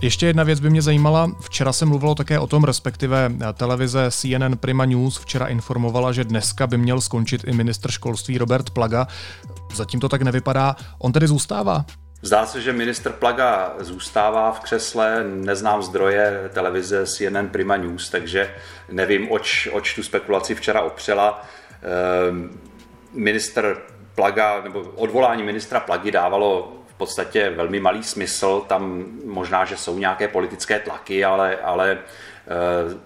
Ještě 0.06 0.26
jedna 0.26 0.44
věc 0.44 0.60
by 0.60 0.70
mě 0.70 0.82
zajímala. 0.82 1.30
Včera 1.40 1.72
se 1.72 1.84
mluvilo 1.84 2.14
také 2.14 2.38
o 2.38 2.46
tom, 2.46 2.64
respektive 2.64 3.32
televize 3.54 4.10
CNN 4.10 4.56
Prima 4.56 4.84
News 4.84 5.18
včera 5.18 5.46
informovala, 5.46 6.12
že 6.12 6.24
dneska 6.24 6.66
by 6.66 6.78
měl 6.78 7.00
skončit 7.00 7.44
i 7.46 7.52
ministr 7.52 7.90
školství 7.90 8.38
Robert 8.38 8.70
Plaga. 8.70 9.06
Zatím 9.74 10.00
to 10.00 10.08
tak 10.08 10.22
nevypadá. 10.22 10.76
On 10.98 11.12
tedy 11.12 11.26
zůstává? 11.26 11.84
Zdá 12.22 12.46
se, 12.46 12.60
že 12.60 12.72
ministr 12.72 13.12
Plaga 13.12 13.74
zůstává 13.78 14.52
v 14.52 14.60
křesle, 14.60 15.24
neznám 15.24 15.82
zdroje 15.82 16.50
televize 16.52 17.06
CNN 17.06 17.48
Prima 17.48 17.76
News, 17.76 18.10
takže 18.10 18.54
nevím, 18.92 19.30
oč, 19.30 19.68
oč 19.72 19.94
tu 19.94 20.02
spekulaci 20.02 20.54
včera 20.54 20.82
opřela. 20.82 21.44
Ehm, 22.28 22.50
minister 23.12 23.76
Plaga, 24.14 24.60
nebo 24.64 24.80
odvolání 24.80 25.42
ministra 25.42 25.80
Plagy 25.80 26.10
dávalo 26.10 26.75
podstatě 26.96 27.50
velmi 27.50 27.80
malý 27.80 28.02
smysl. 28.02 28.64
Tam 28.68 29.06
možná, 29.24 29.64
že 29.64 29.76
jsou 29.76 29.98
nějaké 29.98 30.28
politické 30.28 30.78
tlaky, 30.78 31.24
ale, 31.24 31.56
ale 31.56 31.98
eh, 31.98 32.98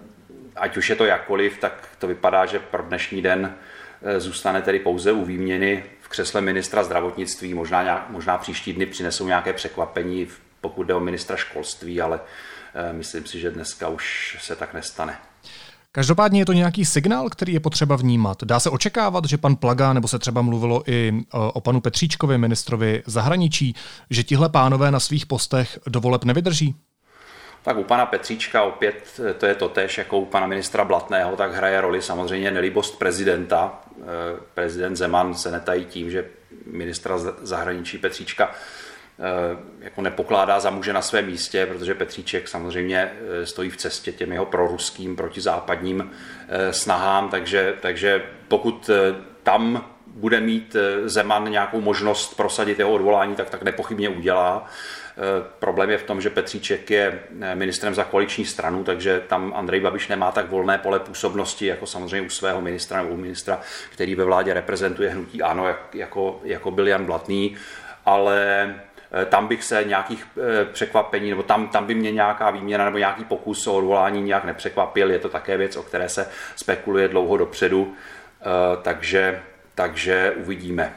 ať 0.55 0.77
už 0.77 0.89
je 0.89 0.95
to 0.95 1.05
jakkoliv, 1.05 1.57
tak 1.57 1.87
to 1.99 2.07
vypadá, 2.07 2.45
že 2.45 2.59
pro 2.59 2.83
dnešní 2.83 3.21
den 3.21 3.55
eh, 4.01 4.19
zůstane 4.19 4.61
tedy 4.61 4.79
pouze 4.79 5.11
u 5.11 5.25
výměny 5.25 5.83
v 6.01 6.09
křesle 6.09 6.41
ministra 6.41 6.83
zdravotnictví. 6.83 7.53
Možná, 7.53 7.83
nějak, 7.83 8.09
možná 8.09 8.37
příští 8.37 8.73
dny 8.73 8.85
přinesou 8.85 9.27
nějaké 9.27 9.53
překvapení, 9.53 10.27
pokud 10.61 10.83
jde 10.83 10.93
o 10.93 10.99
ministra 10.99 11.35
školství, 11.35 12.01
ale 12.01 12.19
eh, 12.75 12.93
myslím 12.93 13.25
si, 13.25 13.39
že 13.39 13.51
dneska 13.51 13.87
už 13.87 14.37
se 14.41 14.55
tak 14.55 14.73
nestane. 14.73 15.17
Každopádně 15.93 16.41
je 16.41 16.45
to 16.45 16.53
nějaký 16.53 16.85
signál, 16.85 17.29
který 17.29 17.53
je 17.53 17.59
potřeba 17.59 17.95
vnímat. 17.95 18.43
Dá 18.43 18.59
se 18.59 18.69
očekávat, 18.69 19.25
že 19.25 19.37
pan 19.37 19.55
Plaga, 19.55 19.93
nebo 19.93 20.07
se 20.07 20.19
třeba 20.19 20.41
mluvilo 20.41 20.83
i 20.89 21.13
e, 21.13 21.23
o 21.31 21.61
panu 21.61 21.81
Petříčkovi, 21.81 22.37
ministrovi 22.37 23.03
zahraničí, 23.05 23.75
že 24.09 24.23
tihle 24.23 24.49
pánové 24.49 24.91
na 24.91 24.99
svých 24.99 25.25
postech 25.25 25.79
do 25.87 25.99
voleb 25.99 26.23
nevydrží? 26.23 26.75
Tak 27.63 27.77
u 27.77 27.83
pana 27.83 28.05
Petříčka 28.05 28.63
opět 28.63 29.19
e, 29.29 29.33
to 29.33 29.45
je 29.45 29.55
totéž 29.55 29.97
jako 29.97 30.19
u 30.19 30.25
pana 30.25 30.47
ministra 30.47 30.85
Blatného, 30.85 31.35
tak 31.35 31.53
hraje 31.53 31.81
roli 31.81 32.01
samozřejmě 32.01 32.51
nelibost 32.51 32.99
prezidenta. 32.99 33.79
E, 34.01 34.03
prezident 34.53 34.95
Zeman 34.95 35.33
se 35.33 35.51
netají 35.51 35.85
tím, 35.85 36.11
že 36.11 36.25
ministra 36.65 37.17
zahraničí 37.41 37.97
Petříčka 37.97 38.51
jako 39.79 40.01
nepokládá 40.01 40.59
za 40.59 40.69
muže 40.69 40.93
na 40.93 41.01
svém 41.01 41.25
místě, 41.25 41.65
protože 41.65 41.95
Petříček 41.95 42.47
samozřejmě 42.47 43.11
eh, 43.41 43.45
stojí 43.45 43.69
v 43.69 43.77
cestě 43.77 44.11
těm 44.11 44.31
jeho 44.31 44.45
proruským, 44.45 45.15
protizápadním 45.15 46.11
eh, 46.49 46.73
snahám, 46.73 47.29
takže, 47.29 47.73
takže 47.81 48.23
pokud 48.47 48.89
tam 49.43 49.85
bude 50.07 50.39
mít 50.39 50.75
Zeman 51.05 51.51
nějakou 51.51 51.81
možnost 51.81 52.37
prosadit 52.37 52.79
jeho 52.79 52.91
odvolání, 52.91 53.35
tak 53.35 53.49
tak 53.49 53.63
nepochybně 53.63 54.09
udělá. 54.09 54.65
Problém 55.59 55.89
je 55.89 55.97
v 55.97 56.03
tom, 56.03 56.21
že 56.21 56.29
Petříček 56.29 56.89
je 56.89 57.19
ministrem 57.53 57.95
za 57.95 58.03
koaliční 58.03 58.45
stranu, 58.45 58.83
takže 58.83 59.21
tam 59.27 59.53
Andrej 59.55 59.79
Babiš 59.79 60.07
nemá 60.07 60.31
tak 60.31 60.49
volné 60.49 60.77
pole 60.77 60.99
působnosti, 60.99 61.65
jako 61.65 61.85
samozřejmě 61.85 62.27
u 62.27 62.29
svého 62.29 62.61
ministra 62.61 63.01
nebo 63.01 63.13
u 63.13 63.17
ministra, 63.17 63.59
který 63.93 64.15
ve 64.15 64.23
vládě 64.23 64.53
reprezentuje 64.53 65.09
hnutí 65.09 65.41
ANO, 65.41 65.75
jako, 65.93 66.39
jako 66.43 66.71
byl 66.71 66.87
Jan 66.87 67.05
Blatný, 67.05 67.55
ale 68.05 68.67
Eh, 68.73 68.90
tam 69.25 69.47
bych 69.47 69.63
se 69.63 69.83
nějakých 69.83 70.27
eh, 70.37 70.65
překvapení, 70.65 71.29
nebo 71.29 71.43
tam, 71.43 71.67
tam 71.67 71.85
by 71.85 71.95
mě 71.95 72.11
nějaká 72.11 72.51
výměna 72.51 72.85
nebo 72.85 72.97
nějaký 72.97 73.23
pokus 73.23 73.67
o 73.67 73.73
odvolání 73.73 74.21
nějak 74.21 74.45
nepřekvapil. 74.45 75.11
Je 75.11 75.19
to 75.19 75.29
také 75.29 75.57
věc, 75.57 75.75
o 75.75 75.83
které 75.83 76.09
se 76.09 76.27
spekuluje 76.55 77.07
dlouho 77.07 77.37
dopředu, 77.37 77.93
eh, 78.41 78.45
takže, 78.81 79.41
takže 79.75 80.33
uvidíme. 80.37 80.93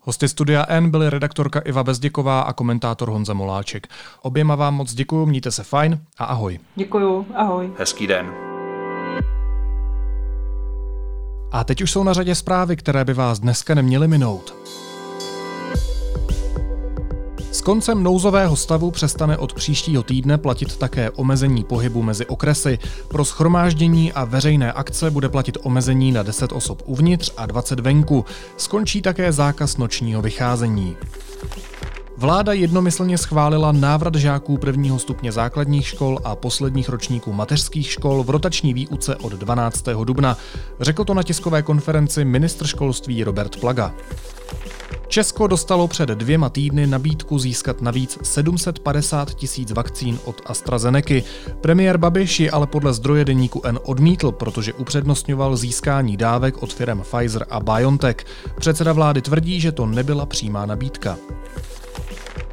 Hosty 0.00 0.28
Studia 0.28 0.66
N 0.68 0.90
byly 0.90 1.10
redaktorka 1.10 1.60
Iva 1.60 1.84
Bezděková 1.84 2.40
a 2.40 2.52
komentátor 2.52 3.10
Honza 3.10 3.34
Moláček. 3.34 3.86
Oběma 4.22 4.54
vám 4.54 4.74
moc 4.74 4.94
děkuji, 4.94 5.26
mějte 5.26 5.50
se 5.50 5.62
fajn 5.62 6.00
a 6.18 6.24
ahoj. 6.24 6.58
Děkuju, 6.74 7.26
ahoj. 7.34 7.72
Hezký 7.78 8.06
den. 8.06 8.34
A 11.52 11.64
teď 11.64 11.82
už 11.82 11.90
jsou 11.90 12.04
na 12.04 12.12
řadě 12.12 12.34
zprávy, 12.34 12.76
které 12.76 13.04
by 13.04 13.14
vás 13.14 13.38
dneska 13.38 13.74
neměly 13.74 14.08
minout. 14.08 14.54
S 17.52 17.60
koncem 17.60 18.02
nouzového 18.02 18.56
stavu 18.56 18.90
přestane 18.90 19.36
od 19.38 19.52
příštího 19.52 20.02
týdne 20.02 20.38
platit 20.38 20.76
také 20.76 21.10
omezení 21.10 21.64
pohybu 21.64 22.02
mezi 22.02 22.26
okresy. 22.26 22.78
Pro 23.08 23.24
schromáždění 23.24 24.12
a 24.12 24.24
veřejné 24.24 24.72
akce 24.72 25.10
bude 25.10 25.28
platit 25.28 25.58
omezení 25.62 26.12
na 26.12 26.22
10 26.22 26.52
osob 26.52 26.82
uvnitř 26.86 27.32
a 27.36 27.46
20 27.46 27.80
venku. 27.80 28.24
Skončí 28.56 29.02
také 29.02 29.32
zákaz 29.32 29.76
nočního 29.76 30.22
vycházení. 30.22 30.96
Vláda 32.16 32.52
jednomyslně 32.52 33.18
schválila 33.18 33.72
návrat 33.72 34.14
žáků 34.14 34.58
prvního 34.58 34.98
stupně 34.98 35.32
základních 35.32 35.86
škol 35.86 36.18
a 36.24 36.36
posledních 36.36 36.88
ročníků 36.88 37.32
mateřských 37.32 37.90
škol 37.90 38.22
v 38.22 38.30
rotační 38.30 38.74
výuce 38.74 39.16
od 39.16 39.32
12. 39.32 39.84
dubna. 40.04 40.36
Řekl 40.80 41.04
to 41.04 41.14
na 41.14 41.22
tiskové 41.22 41.62
konferenci 41.62 42.24
ministr 42.24 42.66
školství 42.66 43.24
Robert 43.24 43.56
Plaga. 43.56 43.94
Česko 45.12 45.46
dostalo 45.46 45.88
před 45.88 46.08
dvěma 46.08 46.48
týdny 46.48 46.86
nabídku 46.86 47.38
získat 47.38 47.82
navíc 47.82 48.18
750 48.22 49.34
tisíc 49.34 49.70
vakcín 49.70 50.18
od 50.24 50.42
AstraZeneca. 50.46 51.14
Premiér 51.60 51.98
Babiš 51.98 52.40
ji 52.40 52.50
ale 52.50 52.66
podle 52.66 52.94
zdroje 52.94 53.24
deníku 53.24 53.60
N 53.64 53.78
odmítl, 53.84 54.32
protože 54.32 54.72
upřednostňoval 54.72 55.56
získání 55.56 56.16
dávek 56.16 56.62
od 56.62 56.72
firm 56.72 57.00
Pfizer 57.00 57.46
a 57.50 57.60
BioNTech. 57.60 58.16
Předseda 58.56 58.92
vlády 58.92 59.22
tvrdí, 59.22 59.60
že 59.60 59.72
to 59.72 59.86
nebyla 59.86 60.26
přímá 60.26 60.66
nabídka. 60.66 61.18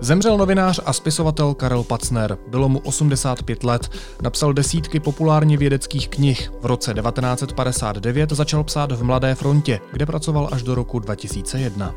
Zemřel 0.01 0.37
novinář 0.37 0.79
a 0.85 0.93
spisovatel 0.93 1.53
Karel 1.53 1.83
Pacner. 1.83 2.37
Bylo 2.47 2.69
mu 2.69 2.79
85 2.79 3.63
let. 3.63 3.91
Napsal 4.21 4.53
desítky 4.53 4.99
populárně 4.99 5.57
vědeckých 5.57 6.09
knih. 6.09 6.51
V 6.61 6.65
roce 6.65 6.93
1959 6.93 8.29
začal 8.31 8.63
psát 8.63 8.91
v 8.91 9.03
Mladé 9.03 9.35
frontě, 9.35 9.79
kde 9.91 10.05
pracoval 10.05 10.49
až 10.51 10.63
do 10.63 10.75
roku 10.75 10.99
2001. 10.99 11.95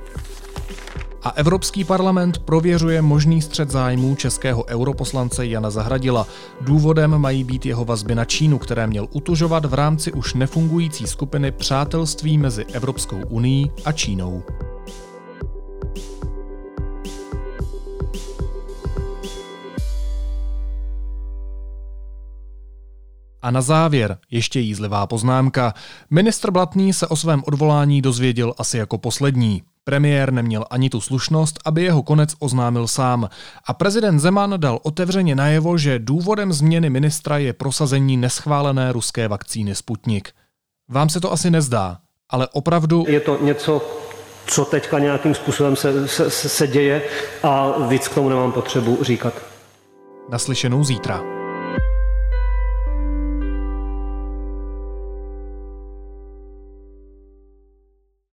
A 1.23 1.31
Evropský 1.31 1.85
parlament 1.85 2.39
prověřuje 2.39 3.03
možný 3.03 3.43
střed 3.43 3.71
zájmů 3.71 4.15
českého 4.15 4.65
europoslance 4.65 5.47
Jana 5.47 5.71
Zahradila. 5.71 6.27
Důvodem 6.61 7.19
mají 7.19 7.45
být 7.45 7.67
jeho 7.67 7.85
vazby 7.85 8.15
na 8.15 8.25
Čínu, 8.25 8.59
které 8.59 8.87
měl 8.87 9.09
utužovat 9.13 9.65
v 9.65 9.75
rámci 9.75 10.13
už 10.13 10.35
nefungující 10.35 11.07
skupiny 11.07 11.51
přátelství 11.53 12.39
mezi 12.39 12.65
Evropskou 12.65 13.21
unii 13.29 13.71
a 13.85 13.93
Čínou. 13.93 14.43
A 23.43 23.51
na 23.51 23.61
závěr 23.61 24.19
ještě 24.31 24.61
jízlivá 24.61 25.07
poznámka. 25.07 25.75
Ministr 26.11 26.51
Blatný 26.51 26.93
se 26.93 27.07
o 27.07 27.17
svém 27.17 27.43
odvolání 27.47 28.03
dozvěděl 28.03 28.55
asi 28.59 28.79
jako 28.79 28.99
poslední. 28.99 29.63
Premiér 29.85 30.33
neměl 30.33 30.65
ani 30.71 30.91
tu 30.91 31.01
slušnost, 31.01 31.59
aby 31.65 31.83
jeho 31.83 32.03
konec 32.03 32.35
oznámil 32.39 32.89
sám. 32.89 33.29
A 33.67 33.75
prezident 33.75 34.19
Zeman 34.19 34.55
dal 34.57 34.79
otevřeně 34.83 35.35
najevo, 35.35 35.79
že 35.79 35.99
důvodem 35.99 36.53
změny 36.53 36.91
ministra 36.91 37.39
je 37.39 37.53
prosazení 37.53 38.17
neschválené 38.17 38.93
ruské 38.93 39.29
vakcíny 39.29 39.75
Sputnik. 39.75 40.31
Vám 40.89 41.09
se 41.09 41.21
to 41.21 41.33
asi 41.33 41.51
nezdá, 41.51 41.99
ale 42.31 42.49
opravdu... 42.53 43.05
Je 43.09 43.21
to 43.21 43.45
něco, 43.45 43.83
co 44.47 44.65
teďka 44.65 44.99
nějakým 44.99 45.35
způsobem 45.35 45.77
se, 45.77 46.09
se, 46.09 46.31
se 46.31 46.67
děje 46.67 47.03
a 47.43 47.75
víc 47.89 48.09
k 48.09 48.15
tomu 48.15 48.29
nemám 48.29 48.53
potřebu 48.53 48.99
říkat. 49.03 49.35
Naslyšenou 50.31 50.85
zítra. 50.85 51.32